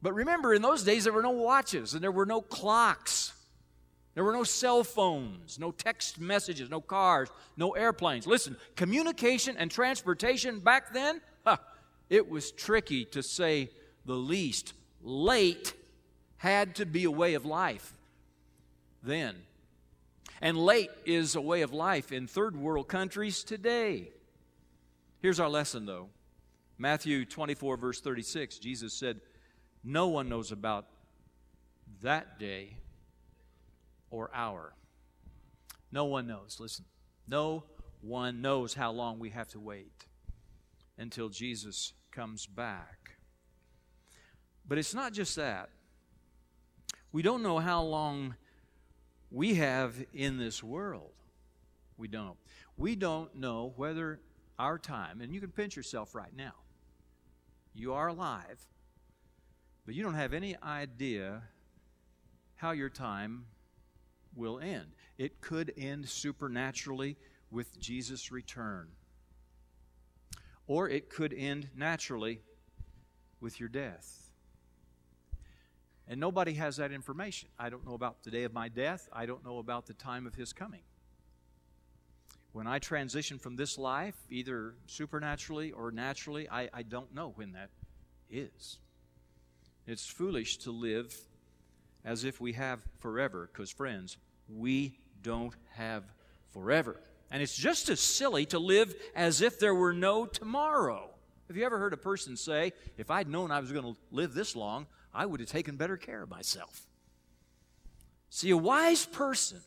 But 0.02 0.14
remember, 0.14 0.52
in 0.52 0.62
those 0.62 0.82
days, 0.82 1.04
there 1.04 1.12
were 1.12 1.22
no 1.22 1.30
watches 1.30 1.94
and 1.94 2.02
there 2.02 2.12
were 2.12 2.26
no 2.26 2.40
clocks. 2.40 3.32
There 4.14 4.22
were 4.22 4.32
no 4.32 4.44
cell 4.44 4.84
phones, 4.84 5.58
no 5.58 5.72
text 5.72 6.20
messages, 6.20 6.70
no 6.70 6.80
cars, 6.80 7.30
no 7.56 7.72
airplanes. 7.72 8.26
Listen, 8.26 8.56
communication 8.76 9.56
and 9.56 9.70
transportation 9.70 10.60
back 10.60 10.92
then, 10.92 11.20
huh, 11.44 11.56
it 12.08 12.30
was 12.30 12.52
tricky 12.52 13.04
to 13.06 13.22
say 13.22 13.70
the 14.06 14.14
least. 14.14 14.72
Late 15.02 15.74
had 16.36 16.76
to 16.76 16.86
be 16.86 17.04
a 17.04 17.10
way 17.10 17.34
of 17.34 17.44
life 17.44 17.92
then. 19.02 19.34
And 20.40 20.56
late 20.56 20.90
is 21.04 21.34
a 21.34 21.40
way 21.40 21.62
of 21.62 21.72
life 21.72 22.12
in 22.12 22.26
third 22.26 22.56
world 22.56 22.88
countries 22.88 23.44
today. 23.44 24.08
Here's 25.20 25.40
our 25.40 25.48
lesson, 25.48 25.86
though 25.86 26.08
Matthew 26.78 27.24
24, 27.24 27.76
verse 27.76 28.00
36, 28.00 28.58
Jesus 28.58 28.92
said, 28.92 29.20
No 29.82 30.08
one 30.08 30.28
knows 30.28 30.52
about 30.52 30.86
that 32.02 32.38
day 32.38 32.76
or 34.14 34.30
hour. 34.32 34.74
No 35.90 36.04
one 36.04 36.26
knows. 36.26 36.58
Listen, 36.60 36.84
no 37.26 37.64
one 38.00 38.40
knows 38.40 38.74
how 38.74 38.92
long 38.92 39.18
we 39.18 39.30
have 39.30 39.48
to 39.48 39.60
wait 39.60 40.06
until 40.96 41.28
Jesus 41.28 41.92
comes 42.12 42.46
back. 42.46 43.16
But 44.66 44.78
it's 44.78 44.94
not 44.94 45.12
just 45.12 45.34
that. 45.36 45.70
We 47.12 47.22
don't 47.22 47.42
know 47.42 47.58
how 47.58 47.82
long 47.82 48.36
we 49.30 49.54
have 49.54 49.94
in 50.12 50.38
this 50.38 50.62
world. 50.62 51.12
We 51.96 52.08
don't. 52.08 52.36
We 52.76 52.94
don't 52.94 53.34
know 53.36 53.72
whether 53.76 54.20
our 54.58 54.78
time, 54.78 55.20
and 55.20 55.34
you 55.34 55.40
can 55.40 55.50
pinch 55.50 55.76
yourself 55.76 56.14
right 56.14 56.34
now, 56.36 56.54
you 57.74 57.92
are 57.92 58.08
alive, 58.08 58.64
but 59.84 59.94
you 59.94 60.02
don't 60.02 60.14
have 60.14 60.32
any 60.32 60.56
idea 60.62 61.42
how 62.54 62.70
your 62.70 62.88
time 62.88 63.46
will 64.36 64.58
end. 64.58 64.86
It 65.18 65.40
could 65.40 65.72
end 65.76 66.08
supernaturally 66.08 67.16
with 67.50 67.78
Jesus' 67.78 68.32
return, 68.32 68.88
or 70.66 70.88
it 70.88 71.08
could 71.08 71.32
end 71.32 71.68
naturally 71.76 72.40
with 73.40 73.60
your 73.60 73.68
death. 73.68 74.30
And 76.06 76.20
nobody 76.20 76.54
has 76.54 76.76
that 76.76 76.92
information. 76.92 77.48
I 77.58 77.70
don't 77.70 77.86
know 77.86 77.94
about 77.94 78.24
the 78.24 78.30
day 78.30 78.44
of 78.44 78.52
my 78.52 78.68
death. 78.68 79.08
I 79.12 79.24
don't 79.24 79.44
know 79.44 79.58
about 79.58 79.86
the 79.86 79.94
time 79.94 80.26
of 80.26 80.34
his 80.34 80.52
coming. 80.52 80.82
When 82.52 82.66
I 82.66 82.78
transition 82.78 83.38
from 83.38 83.56
this 83.56 83.78
life, 83.78 84.14
either 84.30 84.74
supernaturally 84.86 85.72
or 85.72 85.90
naturally, 85.90 86.48
I, 86.48 86.68
I 86.72 86.82
don't 86.82 87.14
know 87.14 87.32
when 87.36 87.52
that 87.52 87.70
is. 88.30 88.78
It's 89.86 90.06
foolish 90.06 90.58
to 90.58 90.70
live 90.70 91.16
as 92.04 92.24
if 92.24 92.40
we 92.40 92.52
have 92.52 92.80
forever, 92.98 93.48
because, 93.50 93.70
friends, 93.70 94.18
we 94.48 94.98
don't 95.22 95.54
have 95.74 96.04
forever. 96.52 97.00
And 97.30 97.42
it's 97.42 97.56
just 97.56 97.88
as 97.88 98.00
silly 98.00 98.46
to 98.46 98.58
live 98.58 98.94
as 99.14 99.40
if 99.40 99.58
there 99.58 99.74
were 99.74 99.92
no 99.92 100.26
tomorrow. 100.26 101.10
Have 101.48 101.56
you 101.56 101.64
ever 101.64 101.78
heard 101.78 101.92
a 101.92 101.98
person 101.98 102.36
say, 102.36 102.72
If 102.96 103.10
I'd 103.10 103.28
known 103.28 103.50
I 103.50 103.60
was 103.60 103.72
going 103.72 103.84
to 103.84 104.00
live 104.10 104.34
this 104.34 104.54
long, 104.54 104.86
I 105.12 105.26
would 105.26 105.40
have 105.40 105.48
taken 105.48 105.76
better 105.76 105.96
care 105.96 106.22
of 106.22 106.30
myself? 106.30 106.86
See, 108.30 108.50
a 108.50 108.56
wise 108.56 109.06
person, 109.06 109.60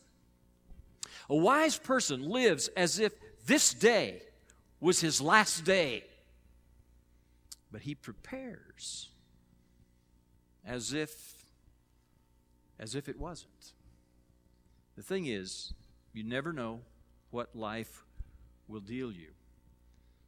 a 1.28 1.36
wise 1.36 1.78
person 1.78 2.28
lives 2.28 2.68
as 2.68 2.98
if 2.98 3.12
this 3.46 3.72
day 3.72 4.22
was 4.80 5.00
his 5.00 5.20
last 5.20 5.64
day. 5.64 6.04
But 7.70 7.82
he 7.82 7.94
prepares 7.94 9.08
as 10.66 10.92
if 10.92 11.34
as 12.78 12.94
if 12.94 13.08
it 13.08 13.18
wasn't. 13.18 13.72
The 14.98 15.04
thing 15.04 15.26
is, 15.26 15.74
you 16.12 16.24
never 16.24 16.52
know 16.52 16.80
what 17.30 17.54
life 17.54 18.02
will 18.66 18.80
deal 18.80 19.12
you. 19.12 19.28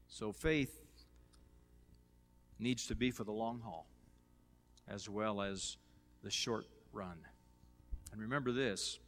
So 0.06 0.30
faith 0.30 0.80
needs 2.56 2.86
to 2.86 2.94
be 2.94 3.10
for 3.10 3.24
the 3.24 3.32
long 3.32 3.62
haul 3.64 3.88
as 4.86 5.08
well 5.08 5.42
as 5.42 5.76
the 6.22 6.30
short 6.30 6.66
run. 6.92 7.16
And 8.12 8.20
remember 8.20 8.52
this 8.52 9.00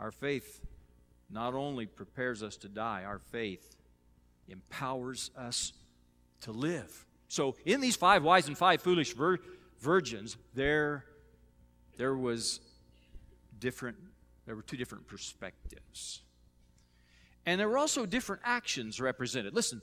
our 0.00 0.10
faith 0.10 0.62
not 1.28 1.52
only 1.52 1.84
prepares 1.84 2.42
us 2.42 2.56
to 2.56 2.68
die, 2.70 3.04
our 3.04 3.18
faith 3.18 3.76
empowers 4.48 5.30
us 5.36 5.74
to 6.40 6.52
live. 6.52 7.04
So, 7.28 7.56
in 7.66 7.82
these 7.82 7.96
five 7.96 8.24
wise 8.24 8.48
and 8.48 8.56
five 8.56 8.80
foolish 8.80 9.12
vir- 9.12 9.40
virgins, 9.80 10.38
there, 10.54 11.04
there 11.98 12.16
was 12.16 12.60
different, 13.58 13.98
there 14.48 14.56
were 14.56 14.62
two 14.62 14.76
different 14.76 15.06
perspectives. 15.06 16.22
And 17.44 17.60
there 17.60 17.68
were 17.68 17.78
also 17.78 18.06
different 18.06 18.42
actions 18.44 19.00
represented. 19.00 19.54
Listen, 19.54 19.82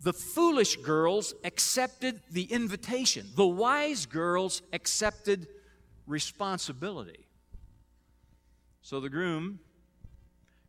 the 0.00 0.12
foolish 0.12 0.76
girls 0.76 1.34
accepted 1.42 2.20
the 2.30 2.44
invitation, 2.44 3.26
the 3.34 3.46
wise 3.46 4.06
girls 4.06 4.62
accepted 4.72 5.48
responsibility. 6.06 7.26
So 8.82 9.00
the 9.00 9.10
groom 9.10 9.58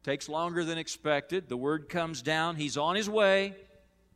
takes 0.04 0.28
longer 0.28 0.66
than 0.66 0.78
expected. 0.78 1.48
The 1.48 1.58
word 1.58 1.90
comes 1.90 2.22
down, 2.22 2.56
he's 2.56 2.78
on 2.78 2.96
his 2.96 3.10
way. 3.10 3.56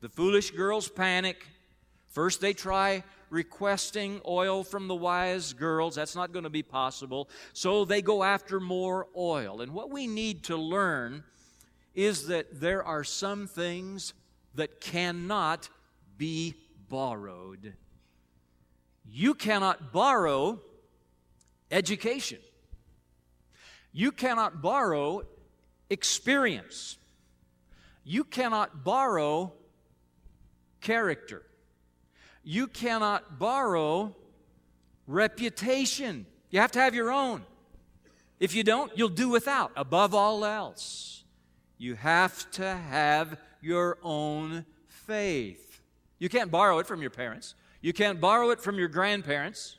The 0.02 0.10
foolish 0.10 0.52
girls 0.52 0.90
panic. 0.90 1.46
First, 2.08 2.42
they 2.42 2.54
try 2.54 3.04
requesting 3.34 4.22
oil 4.28 4.64
from 4.64 4.88
the 4.88 4.96
wise 4.96 5.54
girls. 5.54 5.96
That's 5.96 6.16
not 6.16 6.32
going 6.32 6.44
to 6.44 6.52
be 6.52 6.64
possible. 6.64 7.28
So 7.52 7.84
they 7.84 8.02
go 8.02 8.24
after 8.24 8.60
more 8.60 9.08
oil. 9.18 9.62
And 9.62 9.74
what 9.74 9.90
we 9.90 10.06
need 10.06 10.44
to 10.46 10.56
learn 10.56 11.24
is 11.96 12.28
that 12.28 12.62
there 12.62 12.84
are 12.84 13.04
some 13.04 13.48
things 13.48 14.14
that 14.54 14.80
cannot 14.80 15.68
be 16.16 16.54
borrowed. 16.90 17.74
You 19.06 19.34
cannot 19.34 19.92
borrow 19.92 20.62
education. 21.72 22.40
You 23.92 24.12
cannot 24.12 24.62
borrow 24.62 25.24
experience. 25.90 26.98
You 28.04 28.24
cannot 28.24 28.84
borrow 28.84 29.54
character. 30.82 31.44
You 32.44 32.68
cannot 32.68 33.40
borrow 33.40 34.16
reputation. 35.08 36.26
You 36.50 36.60
have 36.60 36.72
to 36.74 36.80
have 36.80 36.94
your 36.94 37.12
own. 37.12 37.44
If 38.40 38.54
you 38.54 38.64
don't, 38.64 38.92
you'll 38.98 39.10
do 39.10 39.30
without. 39.30 39.72
Above 39.76 40.14
all 40.14 40.44
else, 40.44 41.24
you 41.78 41.96
have 41.96 42.50
to 42.52 42.76
have 42.76 43.38
your 43.62 43.98
own 44.04 44.66
faith. 44.86 45.82
You 46.20 46.30
can't 46.30 46.52
borrow 46.52 46.80
it 46.80 46.88
from 46.88 47.02
your 47.02 47.10
parents. 47.10 47.56
You 47.82 47.94
can't 47.94 48.20
borrow 48.20 48.50
it 48.52 48.62
from 48.62 48.78
your 48.78 48.88
grandparents. 48.88 49.78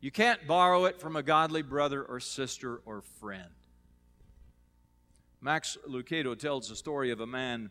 You 0.00 0.10
can't 0.10 0.46
borrow 0.46 0.84
it 0.84 1.00
from 1.00 1.16
a 1.16 1.22
godly 1.22 1.62
brother 1.62 2.02
or 2.02 2.20
sister 2.20 2.80
or 2.84 3.02
friend. 3.20 3.50
Max 5.40 5.76
Lucado 5.88 6.36
tells 6.38 6.68
the 6.68 6.76
story 6.76 7.10
of 7.10 7.20
a 7.20 7.26
man 7.26 7.70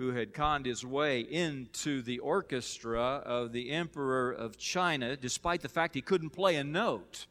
who 0.00 0.12
had 0.12 0.32
conned 0.32 0.64
his 0.64 0.82
way 0.82 1.20
into 1.20 2.00
the 2.00 2.18
orchestra 2.20 3.22
of 3.22 3.52
the 3.52 3.70
Emperor 3.70 4.32
of 4.32 4.56
China, 4.56 5.14
despite 5.14 5.60
the 5.60 5.68
fact 5.68 5.94
he 5.94 6.00
couldn't 6.00 6.30
play 6.30 6.56
a 6.56 6.64
note. 6.64 7.26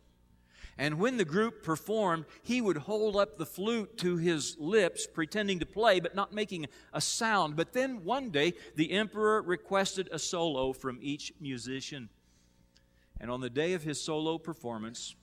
And 0.77 0.99
when 0.99 1.17
the 1.17 1.25
group 1.25 1.63
performed, 1.63 2.25
he 2.43 2.61
would 2.61 2.77
hold 2.77 3.15
up 3.15 3.39
the 3.39 3.45
flute 3.47 3.97
to 3.97 4.17
his 4.17 4.55
lips, 4.59 5.07
pretending 5.07 5.57
to 5.61 5.65
play, 5.65 5.99
but 5.99 6.13
not 6.13 6.31
making 6.31 6.67
a 6.93 7.01
sound. 7.01 7.55
But 7.55 7.73
then 7.73 8.03
one 8.03 8.29
day, 8.29 8.53
the 8.75 8.91
emperor 8.91 9.41
requested 9.41 10.07
a 10.11 10.19
solo 10.19 10.71
from 10.71 10.99
each 11.01 11.33
musician. 11.41 12.09
And 13.19 13.31
on 13.31 13.41
the 13.41 13.49
day 13.49 13.73
of 13.73 13.81
his 13.81 13.99
solo 13.99 14.37
performance, 14.37 15.15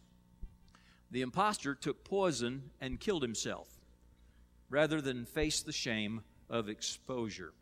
the 1.13 1.23
impostor 1.23 1.77
took 1.77 2.03
poison 2.03 2.73
and 2.81 2.99
killed 2.99 3.23
himself 3.23 3.69
rather 4.69 5.01
than 5.01 5.25
face 5.25 5.63
the 5.63 5.71
shame 5.71 6.23
of 6.49 6.69
exposure. 6.69 7.53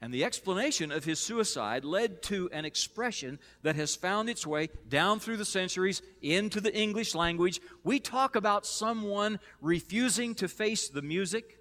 And 0.00 0.12
the 0.12 0.24
explanation 0.24 0.92
of 0.92 1.04
his 1.04 1.18
suicide 1.18 1.84
led 1.84 2.22
to 2.24 2.50
an 2.52 2.64
expression 2.66 3.38
that 3.62 3.76
has 3.76 3.96
found 3.96 4.28
its 4.28 4.46
way 4.46 4.68
down 4.88 5.20
through 5.20 5.38
the 5.38 5.44
centuries 5.44 6.02
into 6.20 6.60
the 6.60 6.74
English 6.76 7.14
language. 7.14 7.60
We 7.82 7.98
talk 7.98 8.36
about 8.36 8.66
someone 8.66 9.40
refusing 9.62 10.34
to 10.36 10.48
face 10.48 10.88
the 10.88 11.00
music. 11.00 11.58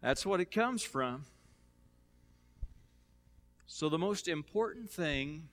That's 0.00 0.24
what 0.24 0.40
it 0.40 0.52
comes 0.52 0.82
from. 0.82 1.24
So, 3.66 3.88
the 3.88 3.98
most 3.98 4.28
important 4.28 4.88
thing 4.88 5.48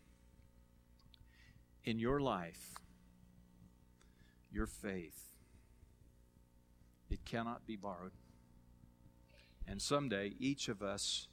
in 1.85 1.97
your 1.97 2.19
life, 2.19 2.75
your 4.51 4.67
faith, 4.67 5.30
it 7.11 7.25
cannot 7.25 7.67
be 7.67 7.75
borrowed. 7.75 8.11
And 9.67 9.81
someday, 9.81 10.33
each 10.39 10.69
of 10.69 10.81
us 10.81 11.27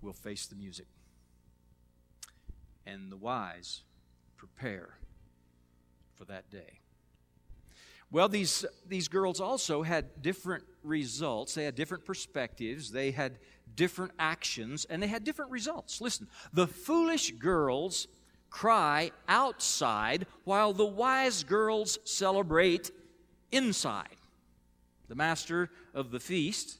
will 0.00 0.12
face 0.12 0.46
the 0.46 0.56
music. 0.56 0.86
And 2.86 3.10
the 3.10 3.16
wise 3.16 3.82
prepare 4.36 4.94
for 6.14 6.24
that 6.26 6.50
day. 6.50 6.80
Well, 8.10 8.28
these, 8.28 8.64
these 8.88 9.08
girls 9.08 9.40
also 9.40 9.82
had 9.82 10.22
different 10.22 10.64
results. 10.82 11.54
They 11.54 11.64
had 11.64 11.74
different 11.74 12.04
perspectives. 12.04 12.90
They 12.90 13.12
had 13.12 13.38
different 13.76 14.12
actions, 14.18 14.84
and 14.88 15.02
they 15.02 15.06
had 15.06 15.22
different 15.22 15.50
results. 15.50 16.00
Listen, 16.00 16.26
the 16.52 16.66
foolish 16.66 17.30
girls 17.32 18.08
cry 18.48 19.12
outside 19.28 20.26
while 20.44 20.72
the 20.72 20.84
wise 20.84 21.44
girls 21.44 21.98
celebrate 22.04 22.90
inside. 23.52 24.16
The 25.10 25.16
master 25.16 25.68
of 25.92 26.10
the 26.10 26.20
feast 26.20 26.78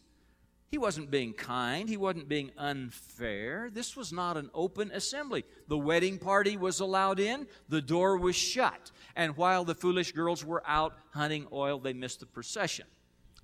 he 0.70 0.78
wasn't 0.78 1.10
being 1.10 1.32
kind. 1.32 1.88
He 1.88 1.96
wasn't 1.96 2.28
being 2.28 2.52
unfair. 2.56 3.70
This 3.72 3.96
was 3.96 4.12
not 4.12 4.36
an 4.36 4.50
open 4.54 4.92
assembly. 4.92 5.44
The 5.66 5.76
wedding 5.76 6.16
party 6.16 6.56
was 6.56 6.78
allowed 6.78 7.18
in, 7.18 7.48
the 7.68 7.82
door 7.82 8.16
was 8.16 8.36
shut. 8.36 8.92
And 9.16 9.36
while 9.36 9.64
the 9.64 9.74
foolish 9.74 10.12
girls 10.12 10.44
were 10.44 10.62
out 10.64 10.94
hunting 11.10 11.48
oil, 11.52 11.80
they 11.80 11.92
missed 11.92 12.20
the 12.20 12.26
procession. 12.26 12.86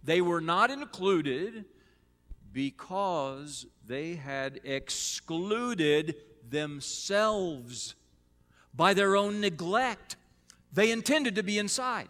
They 0.04 0.20
were 0.20 0.40
not 0.40 0.70
included 0.70 1.64
because 2.52 3.66
they 3.84 4.14
had 4.14 4.60
excluded 4.62 6.14
themselves 6.48 7.96
by 8.72 8.94
their 8.94 9.16
own 9.16 9.40
neglect. 9.40 10.14
They 10.72 10.92
intended 10.92 11.34
to 11.34 11.42
be 11.42 11.58
inside. 11.58 12.08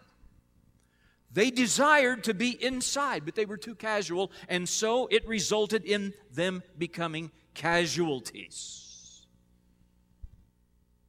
They 1.37 1.51
desired 1.51 2.23
to 2.23 2.33
be 2.33 2.49
inside, 2.49 3.23
but 3.23 3.35
they 3.35 3.45
were 3.45 3.57
too 3.57 3.75
casual, 3.75 4.31
and 4.49 4.67
so 4.67 5.05
it 5.05 5.27
resulted 5.27 5.85
in 5.85 6.15
them 6.33 6.63
becoming 6.79 7.29
casualties. 7.53 9.27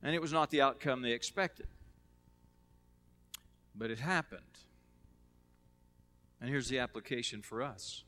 And 0.02 0.14
it 0.14 0.20
was 0.20 0.30
not 0.30 0.50
the 0.50 0.60
outcome 0.60 1.00
they 1.00 1.12
expected. 1.12 1.66
But 3.74 3.90
it 3.90 4.00
happened. 4.00 4.42
And 6.42 6.50
here's 6.50 6.68
the 6.68 6.80
application 6.80 7.40
for 7.40 7.62
us 7.62 8.04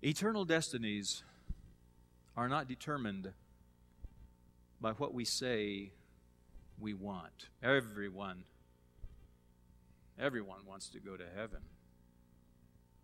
Eternal 0.00 0.44
destinies 0.44 1.24
are 2.36 2.48
not 2.48 2.68
determined 2.68 3.32
by 4.80 4.92
what 4.92 5.12
we 5.12 5.24
say 5.24 5.90
we 6.78 6.94
want. 6.94 7.48
Everyone 7.64 8.44
Everyone 10.18 10.60
wants 10.66 10.88
to 10.90 11.00
go 11.00 11.16
to 11.16 11.24
heaven 11.36 11.60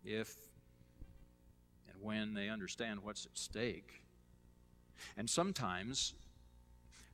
if 0.03 0.33
and 1.87 2.01
when 2.01 2.33
they 2.33 2.49
understand 2.49 3.03
what's 3.03 3.25
at 3.25 3.37
stake. 3.37 4.01
And 5.17 5.29
sometimes 5.29 6.13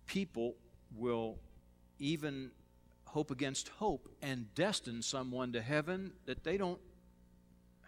people 0.05 0.55
will 0.95 1.39
even 1.99 2.51
hope 3.05 3.31
against 3.31 3.69
hope 3.69 4.09
and 4.21 4.53
destine 4.53 5.01
someone 5.01 5.53
to 5.53 5.61
heaven 5.61 6.13
that 6.25 6.43
they 6.43 6.57
don't 6.57 6.79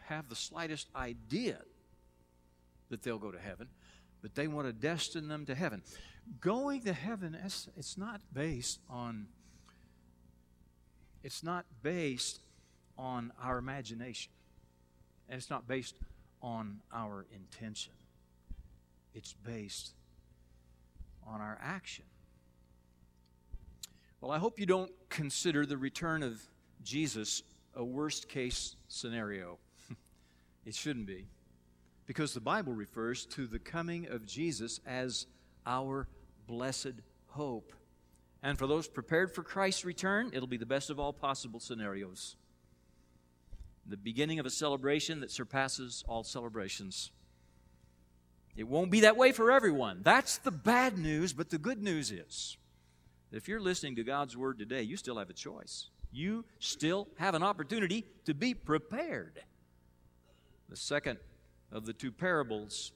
have 0.05 0.29
the 0.29 0.35
slightest 0.35 0.87
idea 0.95 1.59
that 2.89 3.03
they'll 3.03 3.19
go 3.19 3.31
to 3.31 3.39
heaven, 3.39 3.67
but 4.21 4.33
they 4.33 4.47
want 4.47 4.65
to 4.65 4.73
destine 4.73 5.27
them 5.27 5.45
to 5.45 5.53
heaven. 5.53 5.83
Going 6.41 6.81
to 6.83 6.93
heaven, 6.93 7.37
it's 7.43 7.97
not 7.97 8.21
based 8.33 8.79
on 8.89 9.27
it's 11.23 11.43
not 11.43 11.65
based 11.81 12.39
on 12.97 13.31
our 13.41 13.57
imagination. 13.57 14.31
And 15.27 15.37
it's 15.37 15.49
not 15.49 15.67
based 15.67 15.95
on 16.41 16.79
our 16.93 17.25
intention. 17.33 17.93
It's 19.13 19.33
based 19.33 19.93
on 21.25 21.41
our 21.41 21.59
action. 21.61 22.05
Well, 24.21 24.31
I 24.31 24.37
hope 24.37 24.59
you 24.59 24.65
don't 24.65 24.91
consider 25.09 25.65
the 25.65 25.77
return 25.77 26.23
of 26.23 26.41
Jesus 26.83 27.43
a 27.75 27.83
worst 27.83 28.27
case 28.27 28.75
scenario. 28.87 29.59
it 30.65 30.75
shouldn't 30.75 31.05
be. 31.05 31.27
Because 32.05 32.33
the 32.33 32.41
Bible 32.41 32.73
refers 32.73 33.25
to 33.27 33.47
the 33.47 33.59
coming 33.59 34.07
of 34.07 34.25
Jesus 34.25 34.79
as 34.85 35.27
our 35.65 36.07
blessed 36.47 36.93
hope. 37.27 37.71
And 38.41 38.57
for 38.57 38.67
those 38.67 38.87
prepared 38.87 39.33
for 39.33 39.43
Christ's 39.43 39.83
return, 39.83 40.31
it'll 40.33 40.47
be 40.47 40.57
the 40.57 40.65
best 40.65 40.89
of 40.89 40.99
all 40.99 41.11
possible 41.11 41.59
scenarios. 41.59 42.35
The 43.85 43.97
beginning 43.97 44.39
of 44.39 44.45
a 44.45 44.49
celebration 44.49 45.19
that 45.21 45.31
surpasses 45.31 46.03
all 46.07 46.23
celebrations. 46.23 47.11
It 48.55 48.67
won't 48.67 48.91
be 48.91 49.01
that 49.01 49.17
way 49.17 49.31
for 49.31 49.51
everyone. 49.51 50.01
That's 50.03 50.37
the 50.37 50.51
bad 50.51 50.97
news, 50.97 51.33
but 51.33 51.49
the 51.49 51.57
good 51.57 51.81
news 51.81 52.11
is 52.11 52.57
that 53.31 53.37
if 53.37 53.47
you're 53.47 53.59
listening 53.59 53.95
to 53.97 54.03
God's 54.03 54.37
word 54.37 54.57
today, 54.57 54.83
you 54.83 54.95
still 54.95 55.17
have 55.17 55.29
a 55.29 55.33
choice. 55.33 55.89
You 56.11 56.45
still 56.59 57.07
have 57.17 57.35
an 57.35 57.43
opportunity 57.43 58.05
to 58.25 58.33
be 58.33 58.53
prepared. 58.53 59.41
The 60.69 60.75
second 60.75 61.19
of 61.71 61.85
the 61.85 61.93
two 61.93 62.11
parables 62.11 62.91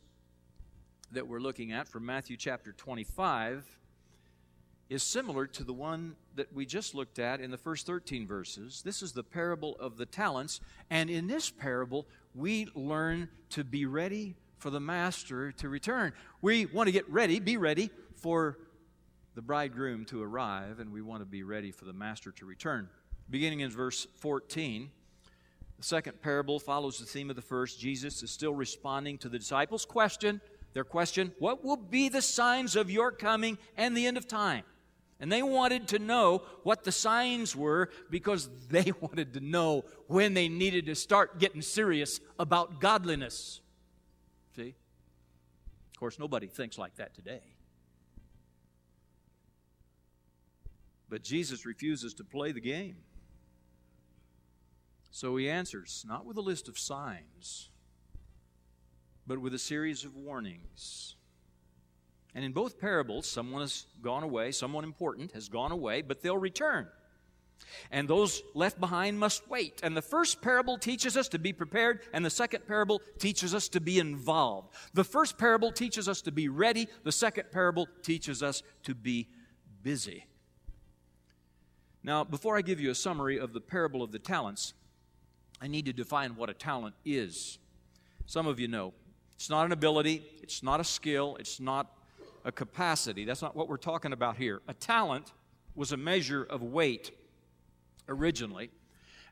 that 1.12 1.28
we're 1.28 1.40
looking 1.40 1.72
at 1.72 1.88
from 1.88 2.06
Matthew 2.06 2.38
chapter 2.38 2.72
25 2.72 3.66
is 4.94 5.02
similar 5.02 5.48
to 5.48 5.64
the 5.64 5.74
one 5.74 6.16
that 6.36 6.54
we 6.54 6.66
just 6.66 6.94
looked 6.94 7.18
at 7.18 7.42
in 7.42 7.50
the 7.50 7.58
first 7.58 7.88
13 7.88 8.28
verses. 8.28 8.84
This 8.84 9.02
is 9.02 9.12
the 9.12 9.24
parable 9.24 9.76
of 9.80 9.98
the 9.98 10.06
talents. 10.06 10.62
And 10.90 11.10
in 11.10 11.28
this 11.28 11.50
parable, 11.50 12.08
we 12.36 12.68
learn 12.76 13.30
to 13.52 13.64
be 13.64 13.88
ready 13.88 14.36
for 14.58 14.70
the 14.70 14.80
master 14.80 15.52
to 15.54 15.68
return. 15.68 16.14
We 16.42 16.68
want 16.68 16.88
to 16.88 16.92
get 16.92 17.10
ready, 17.10 17.40
be 17.40 17.58
ready 17.58 17.90
for 18.16 18.60
the 19.36 19.42
bridegroom 19.42 20.06
to 20.06 20.22
arrive, 20.22 20.80
and 20.80 20.94
we 20.94 21.02
want 21.02 21.22
to 21.22 21.26
be 21.26 21.42
ready 21.42 21.72
for 21.72 21.86
the 21.86 21.94
master 21.94 22.32
to 22.32 22.46
return. 22.46 22.88
Beginning 23.30 23.62
in 23.62 23.72
verse 23.72 24.06
14, 24.18 24.92
the 25.78 25.84
second 25.84 26.22
parable 26.22 26.60
follows 26.60 27.00
the 27.00 27.06
theme 27.06 27.32
of 27.32 27.36
the 27.36 27.42
first. 27.42 27.80
Jesus 27.80 28.22
is 28.22 28.30
still 28.30 28.54
responding 28.54 29.18
to 29.18 29.30
the 29.30 29.40
disciples' 29.40 29.86
question. 29.86 30.40
Their 30.74 30.84
question, 30.84 31.32
What 31.40 31.64
will 31.64 31.78
be 31.78 32.10
the 32.10 32.22
signs 32.22 32.76
of 32.76 32.92
your 32.92 33.12
coming 33.12 33.58
and 33.76 33.98
the 33.98 34.06
end 34.06 34.18
of 34.18 34.28
time? 34.28 34.64
And 35.24 35.32
they 35.32 35.42
wanted 35.42 35.88
to 35.88 36.00
know 36.00 36.42
what 36.64 36.84
the 36.84 36.92
signs 36.92 37.56
were 37.56 37.90
because 38.10 38.50
they 38.70 38.92
wanted 39.00 39.36
to 39.36 39.40
know 39.40 39.86
when 40.08 40.34
they 40.34 40.50
needed 40.50 40.88
to 40.88 40.96
start 40.96 41.40
getting 41.40 41.62
serious 41.62 42.20
about 42.38 42.82
godliness. 42.82 43.62
See? 44.58 44.76
Of 45.94 45.98
course, 45.98 46.20
nobody 46.20 46.48
thinks 46.48 46.78
like 46.78 46.98
that 46.98 47.14
today. 47.14 47.40
But 51.08 51.24
Jesus 51.24 51.66
refuses 51.66 52.14
to 52.16 52.26
play 52.26 52.52
the 52.52 52.60
game. 52.60 52.98
So 55.10 55.38
he 55.38 55.50
answers, 55.50 56.04
not 56.06 56.26
with 56.26 56.36
a 56.36 56.42
list 56.42 56.68
of 56.68 56.78
signs, 56.78 57.70
but 59.26 59.40
with 59.40 59.54
a 59.54 59.60
series 59.60 60.04
of 60.04 60.18
warnings. 60.18 61.16
And 62.36 62.44
in 62.44 62.52
both 62.52 62.80
parables, 62.80 63.28
someone 63.28 63.62
has 63.62 63.86
gone 64.02 64.24
away, 64.24 64.52
someone 64.52 64.84
important 64.84 65.32
has 65.34 65.50
gone 65.50 65.72
away, 65.72 66.02
but 66.02 66.22
they'll 66.22 66.38
return. 66.38 66.88
And 67.92 68.08
those 68.08 68.42
left 68.54 68.80
behind 68.80 69.20
must 69.20 69.48
wait. 69.50 69.80
And 69.84 69.96
the 69.96 70.02
first 70.02 70.42
parable 70.42 70.78
teaches 70.78 71.16
us 71.16 71.28
to 71.30 71.40
be 71.40 71.54
prepared, 71.54 72.02
and 72.12 72.26
the 72.26 72.30
second 72.30 72.68
parable 72.68 73.02
teaches 73.20 73.54
us 73.54 73.70
to 73.70 73.80
be 73.80 74.00
involved. 74.00 74.74
The 74.94 75.04
first 75.04 75.38
parable 75.38 75.72
teaches 75.72 76.10
us 76.10 76.22
to 76.24 76.32
be 76.32 76.50
ready, 76.50 76.88
the 77.04 77.12
second 77.12 77.52
parable 77.52 77.88
teaches 78.02 78.42
us 78.42 78.64
to 78.84 78.96
be 78.96 79.28
busy. 79.84 80.26
Now, 82.04 82.24
before 82.24 82.58
I 82.58 82.62
give 82.62 82.80
you 82.80 82.92
a 82.92 82.96
summary 82.96 83.40
of 83.40 83.54
the 83.54 83.62
parable 83.62 84.04
of 84.04 84.12
the 84.12 84.20
talents, 84.20 84.74
I 85.62 85.68
need 85.68 85.86
to 85.86 85.94
define 85.94 86.36
what 86.36 86.50
a 86.50 86.54
talent 86.54 86.96
is. 87.06 87.60
Some 88.26 88.48
of 88.48 88.60
you 88.60 88.68
know. 88.68 88.94
It's 89.36 89.50
not 89.50 89.66
an 89.66 89.72
ability, 89.72 90.24
it's 90.42 90.64
not 90.64 90.80
a 90.80 90.84
skill, 90.84 91.38
it's 91.40 91.60
not 91.60 91.92
a 92.46 92.52
capacity. 92.52 93.26
That's 93.26 93.42
not 93.42 93.56
what 93.56 93.68
we're 93.68 93.78
talking 93.78 94.14
about 94.14 94.38
here. 94.38 94.62
A 94.68 94.74
talent 94.74 95.32
was 95.76 95.92
a 95.92 95.98
measure 95.98 96.44
of 96.44 96.62
weight 96.62 97.12
originally, 98.08 98.70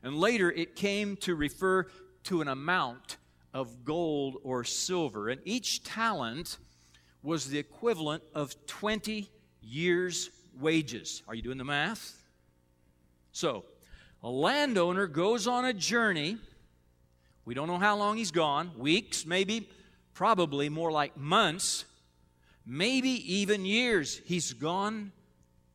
and 0.02 0.16
later 0.16 0.50
it 0.50 0.76
came 0.76 1.16
to 1.18 1.34
refer 1.34 1.86
to 2.24 2.40
an 2.40 2.48
amount 2.48 3.16
of 3.54 3.84
gold 3.84 4.36
or 4.42 4.64
silver. 4.64 5.28
And 5.28 5.40
each 5.44 5.84
talent 5.84 6.58
was 7.22 7.48
the 7.48 7.58
equivalent 7.58 8.22
of 8.34 8.54
20 8.66 9.30
years' 9.60 10.30
wages. 10.58 11.22
Are 11.28 11.34
you 11.34 11.42
doing 11.42 11.58
the 11.58 11.64
math? 11.64 12.18
So, 13.32 13.64
a 14.22 14.28
landowner 14.28 15.06
goes 15.06 15.46
on 15.46 15.64
a 15.64 15.72
journey. 15.72 16.38
We 17.44 17.54
don't 17.54 17.66
know 17.66 17.78
how 17.78 17.96
long 17.96 18.16
he's 18.16 18.30
gone 18.30 18.72
weeks, 18.78 19.26
maybe, 19.26 19.68
probably 20.14 20.68
more 20.68 20.92
like 20.92 21.16
months, 21.16 21.84
maybe 22.66 23.10
even 23.34 23.64
years. 23.64 24.20
He's 24.24 24.52
gone 24.52 25.12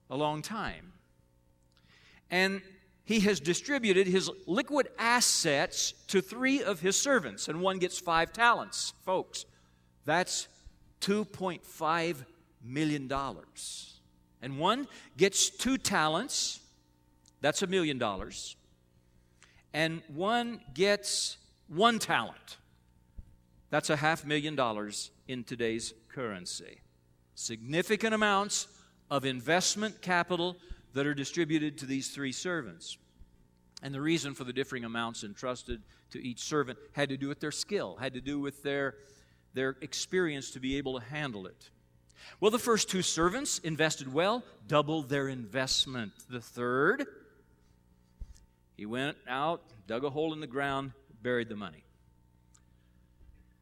a 0.10 0.16
long 0.16 0.42
time. 0.42 0.94
And 2.30 2.62
he 3.06 3.22
has 3.22 3.40
distributed 3.40 4.08
his 4.08 4.30
liquid 4.46 4.90
assets 4.98 5.94
to 6.08 6.22
three 6.22 6.62
of 6.62 6.82
his 6.82 7.00
servants, 7.00 7.48
and 7.48 7.62
one 7.62 7.80
gets 7.80 7.98
five 7.98 8.34
talents. 8.34 8.94
Folks, 9.06 9.46
that's 10.04 10.48
$2.5 11.02 12.26
million. 12.64 13.12
And 14.42 14.60
one 14.60 14.88
gets 15.16 15.50
two 15.50 15.78
talents 15.78 16.60
that's 17.42 17.62
a 17.62 17.68
million 17.68 17.98
dollars. 17.98 18.56
And 19.74 20.02
one 20.08 20.60
gets 20.74 21.38
one 21.68 22.00
talent. 22.00 22.58
That's 23.70 23.90
a 23.90 23.96
half 23.96 24.26
million 24.26 24.56
dollars 24.56 25.12
in 25.28 25.44
today's 25.44 25.94
currency. 26.18 26.80
Significant 27.36 28.12
amounts 28.12 28.68
of 29.12 29.24
investment 29.24 30.02
capital 30.02 30.58
that 30.96 31.06
are 31.06 31.14
distributed 31.14 31.78
to 31.78 31.86
these 31.86 32.10
three 32.10 32.32
servants. 32.32 32.98
And 33.84 33.94
the 33.94 34.02
reason 34.02 34.34
for 34.34 34.44
the 34.44 34.52
differing 34.52 34.84
amounts 34.84 35.24
entrusted 35.24 35.84
to 36.10 36.28
each 36.28 36.40
servant 36.40 36.80
had 36.94 37.10
to 37.10 37.18
do 37.18 37.28
with 37.28 37.40
their 37.40 37.52
skill, 37.52 37.98
had 37.98 38.16
to 38.16 38.22
do 38.22 38.40
with 38.40 38.64
their, 38.64 38.96
their 39.54 39.76
experience 39.82 40.50
to 40.52 40.60
be 40.60 40.78
able 40.78 41.00
to 41.00 41.06
handle 41.06 41.46
it. 41.46 41.70
Well, 42.40 42.50
the 42.50 42.58
first 42.58 42.90
two 42.90 43.04
servants 43.04 43.60
invested 43.60 44.12
well, 44.12 44.44
doubled 44.68 45.10
their 45.10 45.28
investment. 45.28 46.14
The 46.32 46.42
third 46.42 47.06
he 48.76 48.88
went 48.88 49.18
out, 49.28 49.62
dug 49.86 50.04
a 50.04 50.10
hole 50.10 50.34
in 50.34 50.40
the 50.40 50.48
ground, 50.48 50.94
buried 51.22 51.48
the 51.50 51.56
money. 51.56 51.84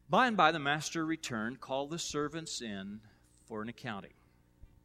By 0.08 0.28
and 0.28 0.36
by, 0.36 0.52
the 0.52 0.58
master 0.58 1.04
returned, 1.04 1.60
called 1.60 1.90
the 1.90 1.98
servants 1.98 2.62
in 2.62 3.00
for 3.46 3.62
an 3.62 3.68
accounting. 3.68 4.12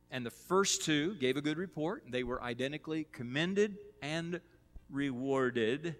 And 0.09 0.25
the 0.25 0.31
first 0.31 0.83
two 0.83 1.15
gave 1.15 1.37
a 1.37 1.41
good 1.41 1.57
report. 1.57 2.03
They 2.09 2.23
were 2.23 2.41
identically 2.41 3.07
commended 3.11 3.77
and 4.01 4.41
rewarded. 4.89 5.95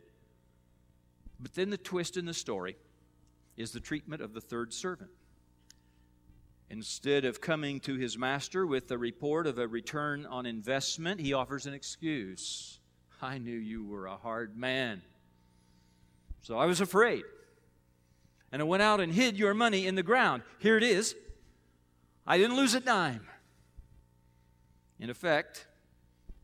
But 1.39 1.53
then 1.53 1.69
the 1.69 1.77
twist 1.77 2.17
in 2.17 2.25
the 2.25 2.33
story 2.33 2.77
is 3.57 3.71
the 3.71 3.79
treatment 3.79 4.21
of 4.21 4.33
the 4.33 4.41
third 4.41 4.73
servant. 4.73 5.11
Instead 6.69 7.25
of 7.25 7.41
coming 7.41 7.79
to 7.81 7.95
his 7.95 8.17
master 8.17 8.65
with 8.65 8.89
a 8.91 8.97
report 8.97 9.45
of 9.45 9.59
a 9.59 9.67
return 9.67 10.25
on 10.25 10.45
investment, 10.45 11.19
he 11.19 11.33
offers 11.33 11.65
an 11.67 11.73
excuse. 11.73 12.79
I 13.21 13.37
knew 13.37 13.57
you 13.57 13.85
were 13.85 14.07
a 14.07 14.15
hard 14.15 14.57
man. 14.57 15.01
So 16.41 16.57
I 16.57 16.65
was 16.65 16.81
afraid. 16.81 17.23
And 18.51 18.61
I 18.61 18.65
went 18.65 18.83
out 18.83 18.99
and 18.99 19.13
hid 19.13 19.37
your 19.37 19.53
money 19.53 19.87
in 19.87 19.95
the 19.95 20.03
ground. 20.03 20.43
Here 20.59 20.77
it 20.77 20.83
is. 20.83 21.15
I 22.27 22.37
didn't 22.37 22.57
lose 22.57 22.73
a 22.73 22.79
dime. 22.79 23.27
In 24.99 25.09
effect, 25.09 25.67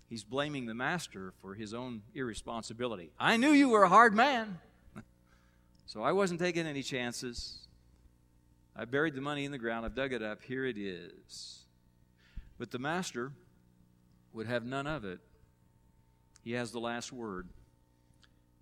he's 0.09 0.23
blaming 0.23 0.65
the 0.65 0.73
master 0.73 1.33
for 1.41 1.53
his 1.53 1.73
own 1.73 2.01
irresponsibility. 2.13 3.11
I 3.19 3.37
knew 3.37 3.51
you 3.51 3.69
were 3.69 3.83
a 3.83 3.89
hard 3.89 4.13
man. 4.13 4.59
So 5.89 6.03
I 6.03 6.11
wasn't 6.11 6.41
taking 6.41 6.67
any 6.67 6.83
chances. 6.83 7.65
I 8.75 8.83
buried 8.83 9.15
the 9.15 9.21
money 9.21 9.45
in 9.45 9.53
the 9.53 9.57
ground. 9.57 9.85
I've 9.85 9.95
dug 9.95 10.11
it 10.11 10.21
up. 10.21 10.43
Here 10.43 10.65
it 10.65 10.77
is. 10.77 11.59
But 12.59 12.71
the 12.71 12.77
master 12.77 13.31
would 14.33 14.47
have 14.47 14.65
none 14.65 14.85
of 14.85 15.05
it. 15.05 15.19
he 16.43 16.51
has 16.51 16.71
the 16.71 16.79
last 16.81 17.13
word. 17.13 17.47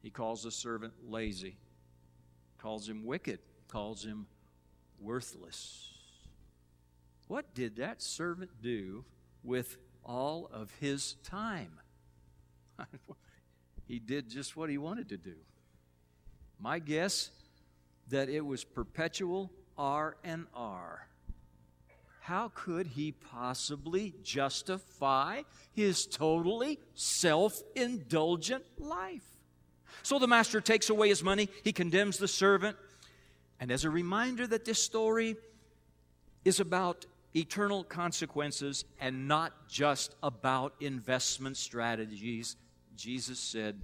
He 0.04 0.12
calls 0.12 0.44
the 0.44 0.52
servant 0.52 0.94
lazy, 1.10 1.58
calls 2.66 2.90
him 2.90 3.06
wicked, 3.06 3.38
calls 3.68 4.04
him 4.04 4.26
worthless. 5.00 5.92
What 7.28 7.54
did 7.54 7.76
that 7.76 8.02
servant 8.02 8.50
do 8.60 9.06
with 9.44 9.78
all 10.04 10.50
of 10.52 10.72
his 10.80 11.14
time? 11.24 11.74
he 13.88 14.00
did 14.00 14.32
just 14.32 14.58
what 14.58 14.72
he 14.72 14.80
wanted 14.80 15.10
to 15.10 15.18
do. 15.18 15.36
My 16.60 16.80
guess 16.80 17.30
that 18.08 18.30
it 18.30 18.44
was 18.44 18.64
perpetual 18.64 19.52
R 19.78 20.18
and 20.24 20.48
R. 20.56 21.08
How 22.22 22.52
could 22.56 22.88
he 22.88 23.12
possibly 23.12 24.16
justify 24.24 25.44
his 25.72 26.08
totally 26.08 26.80
self 26.96 27.62
indulgent 27.76 28.64
life? 28.80 29.35
So 30.04 30.20
the 30.20 30.28
master 30.28 30.62
takes 30.62 30.90
away 30.90 31.10
his 31.10 31.24
money, 31.24 31.50
he 31.64 31.72
condemns 31.72 32.18
the 32.18 32.28
servant, 32.28 32.78
and 33.60 33.72
as 33.72 33.86
a 33.86 33.90
reminder 33.90 34.46
that 34.48 34.66
this 34.66 34.82
story 34.82 35.36
is 36.44 36.60
about 36.60 37.06
eternal 37.36 37.84
consequences 37.84 38.86
and 39.00 39.28
not 39.28 39.68
just 39.68 40.16
about 40.22 40.74
investment 40.80 41.58
strategies, 41.58 42.56
Jesus 42.96 43.40
said 43.40 43.82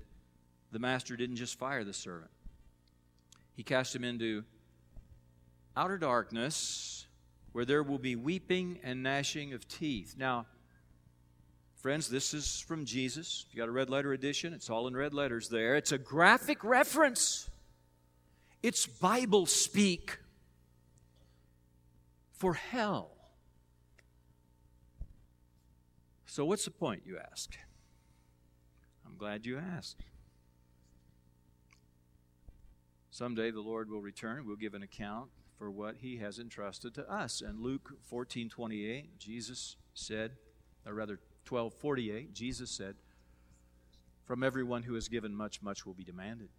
the 0.72 0.80
master 0.80 1.18
didn't 1.18 1.36
just 1.36 1.58
fire 1.58 1.84
the 1.84 1.94
servant, 1.94 2.32
he 3.56 3.64
cast 3.64 3.96
him 3.96 4.04
into 4.04 4.44
outer 5.76 5.98
darkness 5.98 7.08
where 7.52 7.66
there 7.66 7.84
will 7.84 8.00
be 8.00 8.16
weeping 8.16 8.80
and 8.84 9.04
gnashing 9.04 9.54
of 9.54 9.68
teeth. 9.68 10.16
Now, 10.18 10.46
friends, 11.82 12.08
this 12.08 12.34
is 12.34 12.60
from 12.60 12.86
Jesus. 12.86 13.46
If 13.48 13.56
you 13.56 13.60
got 13.60 13.68
a 13.68 13.72
red 13.72 13.90
letter 13.90 14.14
edition, 14.14 14.54
it's 14.54 14.70
all 14.70 14.88
in 14.88 14.96
red 14.96 15.14
letters 15.14 15.50
there. 15.50 15.76
It's 15.76 15.92
a 15.92 15.98
graphic 15.98 16.64
reference, 16.64 17.50
it's 18.62 18.86
Bible 18.86 19.48
speak 19.48 20.20
for 22.34 22.54
hell. 22.54 23.12
So, 26.28 26.46
what's 26.46 26.66
the 26.66 26.72
point, 26.72 27.02
you 27.06 27.18
ask? 27.32 27.52
I'm 29.06 29.18
glad 29.18 29.46
you 29.46 29.58
asked. 29.58 30.04
Someday 33.10 33.52
the 33.52 33.60
Lord 33.60 33.90
will 33.90 34.02
return. 34.02 34.46
We'll 34.46 34.56
give 34.56 34.74
an 34.74 34.84
account 34.84 35.30
for 35.58 35.70
what 35.70 35.98
he 35.98 36.18
has 36.18 36.40
entrusted 36.40 36.94
to 36.96 37.12
us. 37.12 37.42
And 37.42 37.60
Luke 37.60 37.92
14 38.08 38.50
28, 38.50 39.20
Jesus 39.20 39.76
said, 39.94 40.32
or 40.86 40.94
rather 40.94 41.20
12 41.46 41.74
48, 41.74 42.34
Jesus 42.34 42.72
said, 42.72 42.96
From 44.26 44.44
everyone 44.44 44.84
who 44.84 44.94
has 44.96 45.08
given 45.08 45.36
much, 45.36 45.62
much 45.62 45.86
will 45.86 45.94
be 45.94 46.04
demanded. 46.04 46.50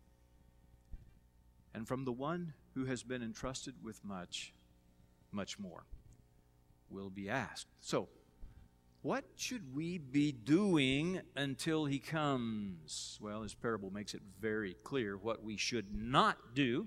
And 1.75 1.89
from 1.89 2.05
the 2.05 2.13
one 2.13 2.55
who 2.75 2.85
has 2.85 3.03
been 3.03 3.23
entrusted 3.23 3.77
with 3.83 4.05
much, 4.05 4.53
much 5.31 5.59
more 5.59 5.85
will 6.91 7.11
be 7.11 7.29
asked. 7.29 7.67
So, 7.81 8.09
what 9.03 9.25
should 9.35 9.75
we 9.75 9.99
be 9.99 10.31
doing 10.31 11.23
until 11.35 11.87
he 11.87 11.99
comes? 11.99 13.19
Well, 13.21 13.43
his 13.43 13.55
parable 13.55 13.91
makes 13.91 14.15
it 14.15 14.23
very 14.41 14.77
clear 14.85 15.17
what 15.17 15.43
we 15.43 15.57
should 15.57 15.93
not 15.93 16.55
do. 16.55 16.87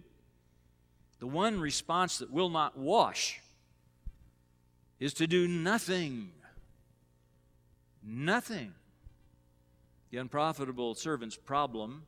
The 1.20 1.28
one 1.28 1.60
response 1.60 2.20
that 2.20 2.32
will 2.32 2.50
not 2.50 2.78
wash 2.78 3.42
is 5.00 5.14
to 5.16 5.28
do 5.28 5.48
nothing. 5.48 6.32
Nothing. 8.06 8.74
The 10.12 10.18
unprofitable 10.18 10.94
servant's 10.94 11.36
problem 11.36 12.04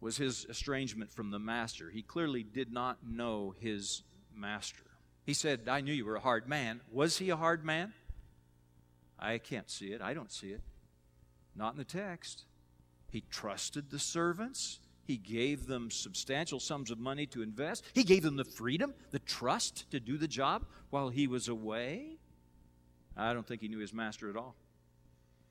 was 0.00 0.16
his 0.16 0.46
estrangement 0.48 1.12
from 1.12 1.30
the 1.30 1.38
master. 1.38 1.90
He 1.90 2.02
clearly 2.02 2.42
did 2.42 2.72
not 2.72 2.98
know 3.06 3.54
his 3.60 4.02
master. 4.34 4.84
He 5.24 5.34
said, 5.34 5.68
I 5.68 5.80
knew 5.80 5.92
you 5.92 6.06
were 6.06 6.16
a 6.16 6.20
hard 6.20 6.48
man. 6.48 6.80
Was 6.90 7.18
he 7.18 7.30
a 7.30 7.36
hard 7.36 7.64
man? 7.64 7.92
I 9.18 9.38
can't 9.38 9.70
see 9.70 9.92
it. 9.92 10.00
I 10.00 10.14
don't 10.14 10.32
see 10.32 10.48
it. 10.48 10.60
Not 11.54 11.72
in 11.72 11.78
the 11.78 11.84
text. 11.84 12.44
He 13.10 13.24
trusted 13.30 13.90
the 13.90 13.98
servants. 13.98 14.78
He 15.04 15.16
gave 15.16 15.66
them 15.66 15.90
substantial 15.90 16.60
sums 16.60 16.90
of 16.90 16.98
money 16.98 17.26
to 17.26 17.42
invest. 17.42 17.84
He 17.92 18.04
gave 18.04 18.22
them 18.22 18.36
the 18.36 18.44
freedom, 18.44 18.94
the 19.10 19.18
trust 19.18 19.90
to 19.90 20.00
do 20.00 20.18
the 20.18 20.28
job 20.28 20.64
while 20.90 21.08
he 21.08 21.26
was 21.26 21.48
away. 21.48 22.18
I 23.16 23.32
don't 23.32 23.46
think 23.46 23.62
he 23.62 23.68
knew 23.68 23.78
his 23.78 23.94
master 23.94 24.28
at 24.28 24.36
all. 24.36 24.54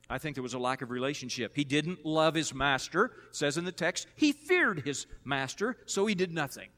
I 0.10 0.20
think 0.20 0.36
there 0.36 0.44
was 0.44 0.54
a 0.54 0.60
lack 0.60 0.82
of 0.82 0.92
relationship. 0.92 1.56
He 1.56 1.64
didn't 1.64 2.06
love 2.06 2.36
his 2.36 2.54
master. 2.54 3.12
Says 3.32 3.58
in 3.58 3.66
the 3.66 3.72
text, 3.72 4.08
he 4.16 4.32
feared 4.32 4.82
his 4.86 5.08
master, 5.24 5.78
so 5.88 6.06
he 6.06 6.14
did 6.14 6.32
nothing. 6.32 6.70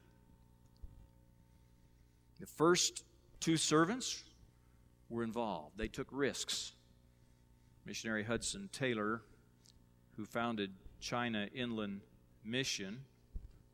The 2.39 2.45
first 2.45 3.03
two 3.39 3.57
servants 3.57 4.23
were 5.09 5.23
involved. 5.23 5.77
They 5.77 5.87
took 5.87 6.07
risks. 6.11 6.73
Missionary 7.85 8.23
Hudson 8.23 8.69
Taylor, 8.71 9.21
who 10.15 10.25
founded 10.25 10.71
China 10.99 11.47
Inland 11.53 12.01
Mission, 12.43 13.01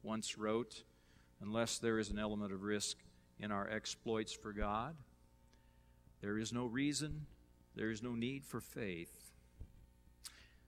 once 0.02 0.38
wrote 0.38 0.84
Unless 1.42 1.80
there 1.80 2.00
is 2.00 2.10
an 2.10 2.18
element 2.18 2.54
of 2.54 2.64
risk 2.64 2.98
in 3.38 3.52
our 3.52 3.70
exploits 3.70 4.32
for 4.32 4.54
God, 4.54 4.96
there 6.24 6.40
is 6.40 6.54
no 6.54 6.66
reason, 6.66 7.26
there 7.76 7.92
is 7.92 8.02
no 8.02 8.14
need 8.16 8.46
for 8.46 8.62
faith. 8.62 9.12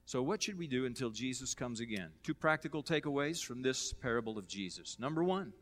So, 0.06 0.22
what 0.22 0.44
should 0.44 0.60
we 0.60 0.68
do 0.68 0.86
until 0.86 1.10
Jesus 1.10 1.56
comes 1.56 1.80
again? 1.80 2.10
Two 2.24 2.34
practical 2.34 2.84
takeaways 2.84 3.42
from 3.44 3.62
this 3.62 3.94
parable 3.94 4.38
of 4.38 4.50
Jesus. 4.50 5.00
Number 5.00 5.24
one, 5.24 5.54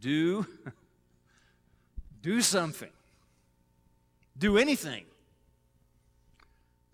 do, 0.00 0.44
do 2.20 2.40
something. 2.40 2.90
Do 4.36 4.58
anything 4.58 5.04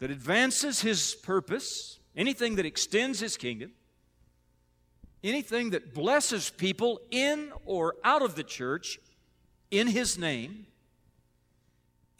that 0.00 0.10
advances 0.10 0.82
his 0.82 1.14
purpose, 1.14 1.98
anything 2.14 2.56
that 2.56 2.66
extends 2.66 3.20
his 3.20 3.38
kingdom, 3.38 3.72
anything 5.22 5.70
that 5.70 5.94
blesses 5.94 6.50
people 6.50 7.00
in 7.10 7.52
or 7.64 7.94
out 8.04 8.20
of 8.20 8.34
the 8.34 8.44
church 8.44 8.98
in 9.70 9.86
his 9.86 10.18
name, 10.18 10.66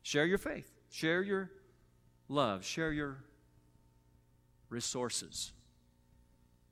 share 0.05 0.27
your 0.27 0.39
faith, 0.39 0.71
share 0.91 1.23
your 1.23 1.51
love, 2.29 2.65
share 2.65 2.93
your 2.93 3.17
resources, 4.69 5.53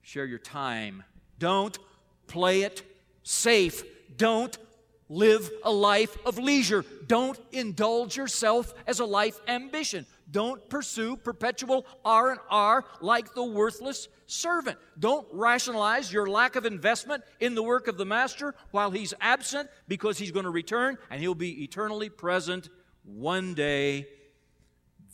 share 0.02 0.26
your 0.26 0.38
time. 0.38 1.02
Don't 1.40 1.76
play 2.28 2.62
it 2.62 2.82
safe. 3.24 3.82
Don't 4.16 4.56
live 5.08 5.50
a 5.64 5.72
life 5.72 6.16
of 6.24 6.38
leisure. 6.38 6.84
Don't 7.06 7.38
indulge 7.50 8.16
yourself 8.16 8.72
as 8.86 9.00
a 9.00 9.04
life 9.04 9.40
ambition. 9.48 10.06
Don't 10.30 10.66
pursue 10.68 11.16
perpetual 11.16 11.84
R 12.04 12.30
and 12.30 12.40
R 12.50 12.84
like 13.00 13.34
the 13.34 13.44
worthless 13.44 14.08
servant. 14.26 14.78
Don't 14.98 15.26
rationalize 15.32 16.12
your 16.12 16.26
lack 16.26 16.56
of 16.56 16.64
investment 16.64 17.24
in 17.40 17.54
the 17.54 17.62
work 17.62 17.88
of 17.88 17.96
the 17.96 18.06
master 18.06 18.54
while 18.70 18.90
he's 18.90 19.14
absent 19.20 19.68
because 19.88 20.18
he's 20.18 20.30
going 20.30 20.44
to 20.44 20.50
return 20.50 20.96
and 21.10 21.20
he'll 21.20 21.34
be 21.34 21.64
eternally 21.64 22.08
present 22.08 22.68
one 23.04 23.54
day 23.54 24.06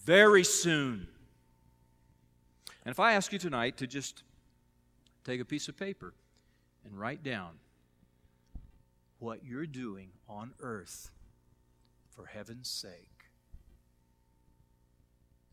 very 0.05 0.45
soon. 0.45 1.07
And 2.85 2.91
if 2.91 3.01
I 3.01 3.13
ask 3.13 3.33
you 3.33 3.39
tonight 3.39 3.77
to 3.79 3.87
just 3.87 4.23
take 5.25 5.41
a 5.41 5.45
piece 5.45 5.69
of 5.69 5.77
paper 5.77 6.15
and 6.85 6.99
write 6.99 7.23
down 7.23 7.59
what 9.19 9.45
you're 9.45 9.67
doing 9.67 10.11
on 10.29 10.53
earth 10.61 11.11
for 12.11 12.27
heaven's 12.27 12.69
sake, 12.69 13.19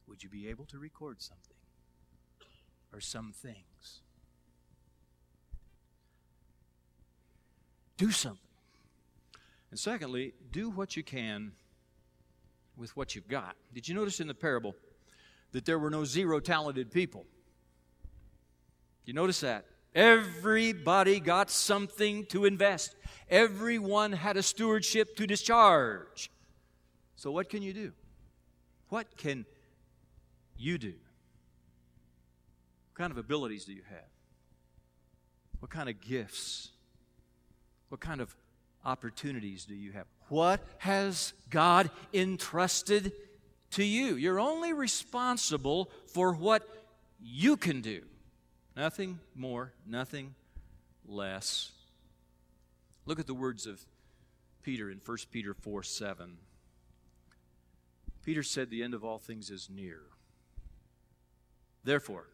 would 0.08 0.24
you 0.24 0.30
be 0.30 0.48
able 0.48 0.66
to 0.66 0.78
record 0.78 1.22
something 1.22 1.58
or 2.94 3.02
some 3.02 3.34
things? 3.34 4.00
Do 7.98 8.12
something. 8.12 8.40
And 9.72 9.80
secondly, 9.80 10.34
do 10.52 10.70
what 10.70 10.96
you 10.96 11.04
can 11.04 11.54
with 12.78 12.96
what 12.96 13.16
you've 13.16 13.28
got. 13.28 13.56
Did 13.74 13.88
you 13.88 13.96
notice 13.96 14.20
in 14.20 14.28
the 14.28 14.34
parable 14.34 14.76
that 15.52 15.66
there 15.66 15.80
were 15.80 15.90
no 15.90 16.06
zero 16.06 16.40
talented 16.40 16.92
people? 16.92 17.26
You 19.06 19.14
notice 19.14 19.40
that? 19.42 19.66
Everybody 19.94 21.20
got 21.20 21.50
something 21.50 22.26
to 22.28 22.46
invest. 22.46 22.96
Everyone 23.30 24.12
had 24.12 24.36
a 24.36 24.44
stewardship 24.44 25.16
to 25.16 25.26
discharge. 25.26 26.30
So, 27.16 27.32
what 27.32 27.50
can 27.50 27.62
you 27.62 27.72
do? 27.72 27.94
What 28.90 29.16
can 29.16 29.46
you 30.58 30.78
do? 30.78 30.94
What 32.92 32.98
kind 32.98 33.12
of 33.12 33.18
abilities 33.18 33.64
do 33.66 33.74
you 33.74 33.84
have? 33.90 34.10
What 35.60 35.72
kind 35.72 35.88
of 35.88 36.02
gifts? 36.02 36.72
What 37.90 38.02
kind 38.02 38.20
of 38.20 38.36
opportunities 38.84 39.66
do 39.66 39.76
you 39.76 39.94
have? 39.94 40.06
What 40.28 40.62
has 40.80 41.34
God 41.50 41.90
entrusted 42.14 43.14
to 43.76 43.84
you. 43.84 44.16
You're 44.16 44.40
only 44.40 44.72
responsible 44.72 45.92
for 46.08 46.34
what 46.34 46.68
you 47.22 47.58
can 47.58 47.82
do. 47.82 48.04
Nothing 48.76 49.20
more, 49.36 49.74
nothing 49.86 50.34
less. 51.06 51.72
Look 53.06 53.20
at 53.20 53.28
the 53.28 53.34
words 53.34 53.66
of 53.66 53.86
Peter 54.64 54.90
in 54.90 55.02
1 55.06 55.18
Peter 55.30 55.54
4 55.54 55.84
7. 55.84 56.38
Peter 58.24 58.44
said, 58.44 58.70
The 58.70 58.82
end 58.82 58.94
of 58.94 59.04
all 59.04 59.20
things 59.20 59.50
is 59.50 59.70
near. 59.70 60.02
Therefore, 61.84 62.28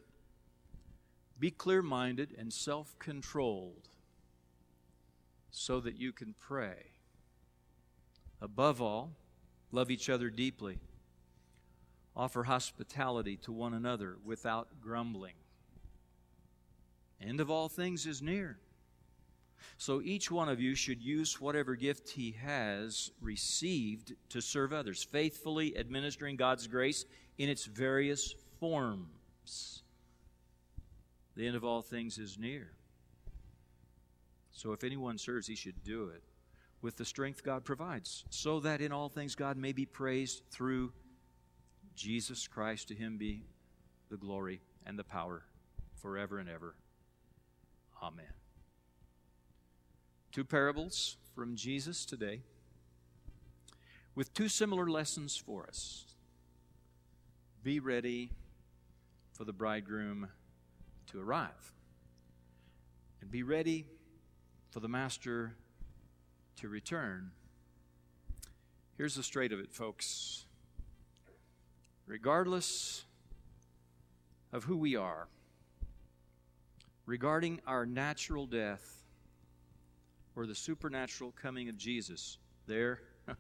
be 1.40 1.50
clear 1.50 1.82
minded 1.82 2.36
and 2.38 2.54
self 2.54 2.98
controlled 3.00 3.90
so 5.50 5.80
that 5.80 5.98
you 5.98 6.12
can 6.12 6.36
pray. 6.40 6.91
Above 8.42 8.82
all, 8.82 9.12
love 9.72 9.92
each 9.92 10.10
other 10.10 10.30
deeply. 10.30 10.80
Offer 12.16 12.44
hospitality 12.44 13.38
to 13.38 13.52
one 13.52 13.74
another 13.74 14.18
without 14.26 14.68
grumbling. 14.82 15.36
End 17.22 17.40
of 17.40 17.52
all 17.52 17.70
things 17.70 18.08
is 18.08 18.22
near. 18.22 18.58
So 19.78 20.02
each 20.02 20.32
one 20.32 20.50
of 20.50 20.60
you 20.60 20.74
should 20.74 21.02
use 21.04 21.40
whatever 21.40 21.76
gift 21.76 22.10
he 22.10 22.32
has 22.32 23.12
received 23.22 24.14
to 24.30 24.42
serve 24.42 24.74
others, 24.74 25.04
faithfully 25.04 25.78
administering 25.78 26.36
God's 26.36 26.66
grace 26.66 27.06
in 27.38 27.48
its 27.48 27.66
various 27.66 28.34
forms. 28.60 29.84
The 31.36 31.46
end 31.46 31.56
of 31.56 31.64
all 31.64 31.84
things 31.84 32.18
is 32.18 32.40
near. 32.40 32.72
So 34.52 34.74
if 34.74 34.84
anyone 34.84 35.20
serves, 35.20 35.48
he 35.48 35.56
should 35.56 35.84
do 35.84 36.10
it 36.10 36.24
with 36.82 36.98
the 36.98 37.06
strength 37.06 37.44
God 37.44 37.64
provides, 37.64 38.24
so 38.30 38.60
that 38.62 38.82
in 38.82 38.92
all 38.92 39.10
things 39.10 39.36
God 39.36 39.58
may 39.58 39.72
be 39.72 39.86
praised 39.86 40.42
through 40.52 40.92
Jesus 41.96 42.48
Christ. 42.48 42.88
To 42.88 42.96
him 42.96 43.18
be 43.18 43.44
the 44.10 44.18
glory 44.18 44.62
and 44.86 44.98
the 44.98 45.04
power 45.04 45.44
forever 46.02 46.40
and 46.40 46.50
ever. 46.50 46.76
Amen. 48.02 48.26
Two 50.32 50.44
parables 50.44 51.18
from 51.36 51.56
Jesus 51.56 52.06
today 52.06 52.42
with 54.16 54.34
two 54.34 54.48
similar 54.48 54.90
lessons 54.90 55.38
for 55.38 55.68
us. 55.68 56.06
Be 57.64 57.80
ready 57.80 58.32
for 59.34 59.46
the 59.46 59.54
bridegroom 59.54 60.30
to 61.12 61.22
arrive, 61.22 61.74
and 63.22 63.30
be 63.30 63.44
ready 63.44 63.86
for 64.72 64.80
the 64.80 64.88
master 64.88 65.54
to 66.62 66.70
return. 66.70 67.32
Here's 68.96 69.16
the 69.16 69.24
straight 69.24 69.52
of 69.52 69.60
it, 69.60 69.74
folks. 69.74 70.46
Regardless 72.06 73.04
of 74.54 74.66
who 74.66 74.78
we 74.78 74.96
are, 74.96 75.28
regarding 77.08 77.62
our 77.66 77.88
natural 77.88 78.46
death 78.46 79.02
or 80.36 80.46
the 80.46 80.54
supernatural 80.54 81.32
coming 81.32 81.68
of 81.68 81.78
Jesus, 81.78 82.38
there, 82.68 83.00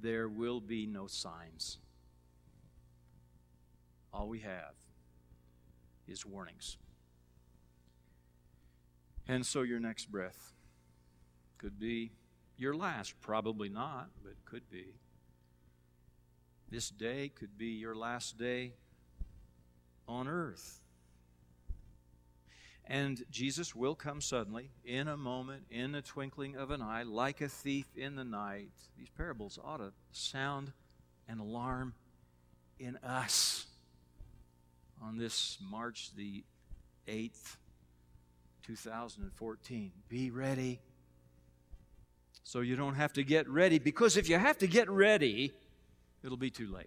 there 0.00 0.28
will 0.28 0.60
be 0.60 0.86
no 0.86 1.08
signs. 1.08 1.78
All 4.12 4.28
we 4.28 4.38
have 4.40 4.74
is 6.06 6.24
warnings. 6.24 6.76
And 9.26 9.44
so 9.44 9.62
your 9.62 9.80
next 9.80 10.12
breath 10.12 10.52
could 11.58 11.80
be 11.80 12.12
your 12.56 12.74
last. 12.74 13.20
Probably 13.20 13.68
not, 13.68 14.08
but 14.22 14.34
could 14.44 14.68
be. 14.70 14.86
This 16.70 16.90
day 16.90 17.28
could 17.28 17.56
be 17.56 17.68
your 17.68 17.94
last 17.94 18.38
day 18.38 18.74
on 20.08 20.26
earth. 20.28 20.80
And 22.88 23.24
Jesus 23.30 23.74
will 23.74 23.96
come 23.96 24.20
suddenly, 24.20 24.70
in 24.84 25.08
a 25.08 25.16
moment, 25.16 25.64
in 25.70 25.94
a 25.96 26.02
twinkling 26.02 26.56
of 26.56 26.70
an 26.70 26.80
eye, 26.80 27.02
like 27.02 27.40
a 27.40 27.48
thief 27.48 27.86
in 27.96 28.14
the 28.14 28.24
night. 28.24 28.70
These 28.96 29.10
parables 29.10 29.58
ought 29.62 29.78
to 29.78 29.92
sound 30.12 30.72
an 31.28 31.40
alarm 31.40 31.94
in 32.78 32.96
us 32.98 33.66
on 35.02 35.18
this 35.18 35.58
March 35.60 36.10
the 36.16 36.44
8th, 37.08 37.56
2014. 38.64 39.92
Be 40.08 40.30
ready 40.30 40.80
so 42.46 42.60
you 42.60 42.76
don't 42.76 42.94
have 42.94 43.12
to 43.14 43.24
get 43.24 43.48
ready, 43.48 43.80
because 43.80 44.16
if 44.16 44.28
you 44.28 44.38
have 44.38 44.56
to 44.58 44.68
get 44.68 44.88
ready, 44.88 45.52
it'll 46.22 46.36
be 46.36 46.48
too 46.48 46.72
late. 46.72 46.86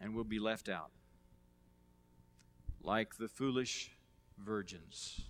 And 0.00 0.14
we'll 0.14 0.22
be 0.22 0.38
left 0.38 0.68
out. 0.68 0.92
Like 2.84 3.16
the 3.16 3.26
foolish 3.26 3.90
virgins, 4.38 5.22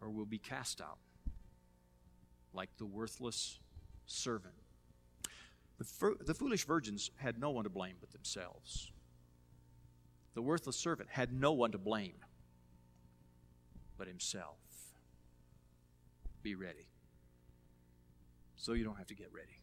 or 0.00 0.10
we'll 0.10 0.26
be 0.26 0.38
cast 0.38 0.80
out. 0.80 0.98
Like 2.52 2.70
the 2.78 2.86
worthless 2.86 3.60
servant. 4.06 4.54
The, 5.78 6.16
the 6.26 6.34
foolish 6.34 6.64
virgins 6.64 7.12
had 7.14 7.38
no 7.38 7.50
one 7.50 7.62
to 7.62 7.70
blame 7.70 7.94
but 8.00 8.10
themselves. 8.10 8.90
The 10.34 10.42
worthless 10.42 10.76
servant 10.76 11.10
had 11.12 11.32
no 11.32 11.52
one 11.52 11.70
to 11.70 11.78
blame 11.78 12.24
but 13.96 14.08
himself. 14.08 14.56
Be 16.42 16.56
ready 16.56 16.87
so 18.58 18.72
you 18.72 18.84
don't 18.84 18.98
have 18.98 19.06
to 19.06 19.14
get 19.14 19.32
ready. 19.32 19.62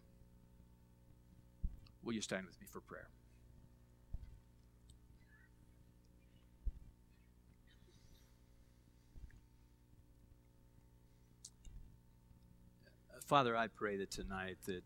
Will 2.03 2.13
you 2.13 2.21
stand 2.21 2.45
with 2.45 2.59
me 2.59 2.67
for 2.71 2.79
prayer? 2.79 3.09
Father, 13.25 13.57
I 13.57 13.67
pray 13.67 13.97
that 13.97 14.11
tonight 14.11 14.57
that 14.67 14.83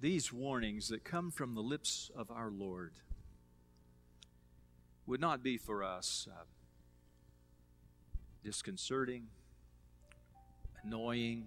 these 0.00 0.32
warnings 0.32 0.88
that 0.88 1.04
come 1.04 1.30
from 1.30 1.54
the 1.54 1.60
lips 1.60 2.10
of 2.16 2.32
our 2.32 2.50
Lord 2.50 2.94
would 5.06 5.20
not 5.20 5.40
be 5.40 5.56
for 5.56 5.84
us 5.84 6.26
uh, 6.28 6.42
disconcerting, 8.42 9.28
annoying, 10.82 11.46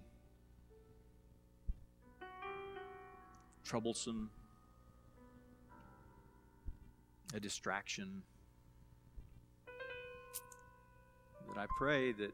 troublesome, 3.66 4.30
a 7.34 7.40
distraction. 7.40 8.22
But 11.48 11.58
I 11.58 11.66
pray 11.76 12.12
that 12.12 12.32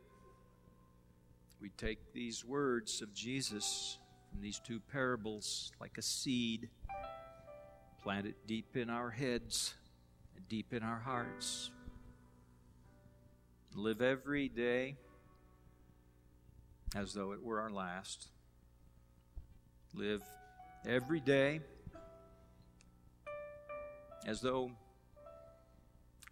we 1.59 1.70
take 1.78 2.12
these 2.12 2.45
words 2.45 3.01
of 3.01 3.14
Jesus 3.14 3.99
from 4.30 4.43
these 4.43 4.61
two 4.61 4.78
parables 4.93 5.72
like 5.80 5.97
a 5.97 6.03
seed, 6.03 6.68
plant 8.03 8.26
it 8.26 8.37
deep 8.47 8.76
in 8.76 8.91
our 8.91 9.09
heads 9.09 9.74
and 10.37 10.47
deep 10.51 10.74
in 10.74 10.83
our 10.83 10.99
hearts. 10.99 11.70
Live 13.74 14.03
every 14.03 14.51
day 14.51 14.97
as 16.95 17.14
though 17.14 17.33
it 17.33 17.43
were 17.43 17.59
our 17.59 17.70
last. 17.70 18.28
Live 19.95 20.22
every 20.87 21.20
day 21.20 21.61
as 24.26 24.41
though 24.41 24.70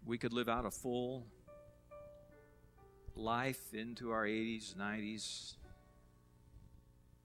we 0.05 0.17
could 0.17 0.33
live 0.33 0.49
out 0.49 0.65
a 0.65 0.71
full 0.71 1.25
life 3.15 3.73
into 3.73 4.11
our 4.11 4.25
80s, 4.25 4.75
90s, 4.75 5.55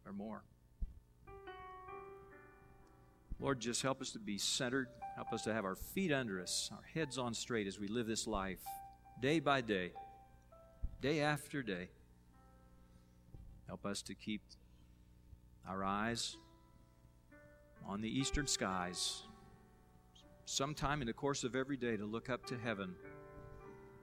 or 0.05 0.13
more. 0.13 0.43
Lord, 3.39 3.61
just 3.61 3.83
help 3.83 4.01
us 4.01 4.13
to 4.13 4.19
be 4.19 4.39
centered. 4.39 4.89
Help 5.15 5.33
us 5.33 5.43
to 5.45 5.53
have 5.53 5.65
our 5.65 5.77
feet 5.77 6.13
under 6.13 6.41
us, 6.41 6.71
our 6.73 6.85
heads 6.95 7.19
on 7.19 7.35
straight 7.35 7.67
as 7.67 7.79
we 7.79 7.89
live 7.89 8.07
this 8.07 8.27
life 8.27 8.61
day 9.21 9.41
by 9.41 9.61
day, 9.61 9.93
day 11.01 11.21
after 11.21 11.63
day. 11.63 11.89
Help 13.67 13.85
us 13.87 14.03
to 14.03 14.15
keep 14.15 14.43
our 15.69 15.83
eyes 15.83 16.37
on 17.87 18.01
the 18.01 18.09
eastern 18.09 18.47
skies, 18.47 19.23
sometime 20.45 21.01
in 21.01 21.07
the 21.07 21.13
course 21.13 21.45
of 21.45 21.55
every 21.55 21.77
day, 21.77 21.97
to 21.97 22.05
look 22.05 22.29
up 22.29 22.45
to 22.47 22.59
heaven 22.59 22.95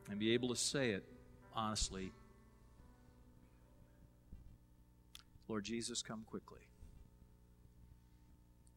and 0.10 0.20
be 0.20 0.34
able 0.34 0.50
to 0.50 0.56
say 0.56 0.92
it 0.92 1.04
honestly 1.54 2.12
Lord 5.48 5.66
Jesus, 5.66 6.02
come 6.02 6.24
quickly. 6.26 6.62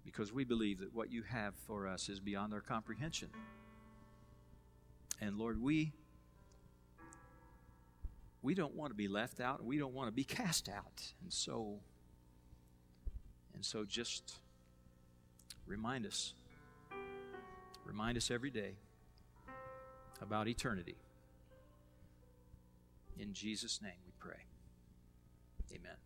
Because 0.04 0.32
we 0.32 0.44
believe 0.44 0.80
that 0.80 0.94
what 0.94 1.10
you 1.10 1.22
have 1.22 1.54
for 1.66 1.86
us 1.86 2.08
is 2.08 2.20
beyond 2.20 2.52
our 2.52 2.60
comprehension. 2.60 3.30
And 5.20 5.38
Lord, 5.38 5.60
we 5.60 5.92
we 8.42 8.54
don't 8.54 8.74
want 8.74 8.90
to 8.90 8.94
be 8.94 9.08
left 9.08 9.40
out 9.40 9.64
we 9.64 9.78
don't 9.78 9.94
want 9.94 10.08
to 10.08 10.12
be 10.12 10.24
cast 10.42 10.68
out. 10.68 11.02
And 11.22 11.32
so 11.32 11.80
and 13.54 13.64
so 13.64 13.84
just 13.84 14.34
remind 15.66 16.06
us. 16.06 16.32
Remind 17.84 18.16
us 18.16 18.30
every 18.30 18.50
day 18.50 18.74
about 20.20 20.48
eternity. 20.48 20.96
In 23.18 23.32
Jesus' 23.32 23.80
name 23.82 23.92
we 24.04 24.12
pray. 24.18 24.44
Amen. 25.72 26.05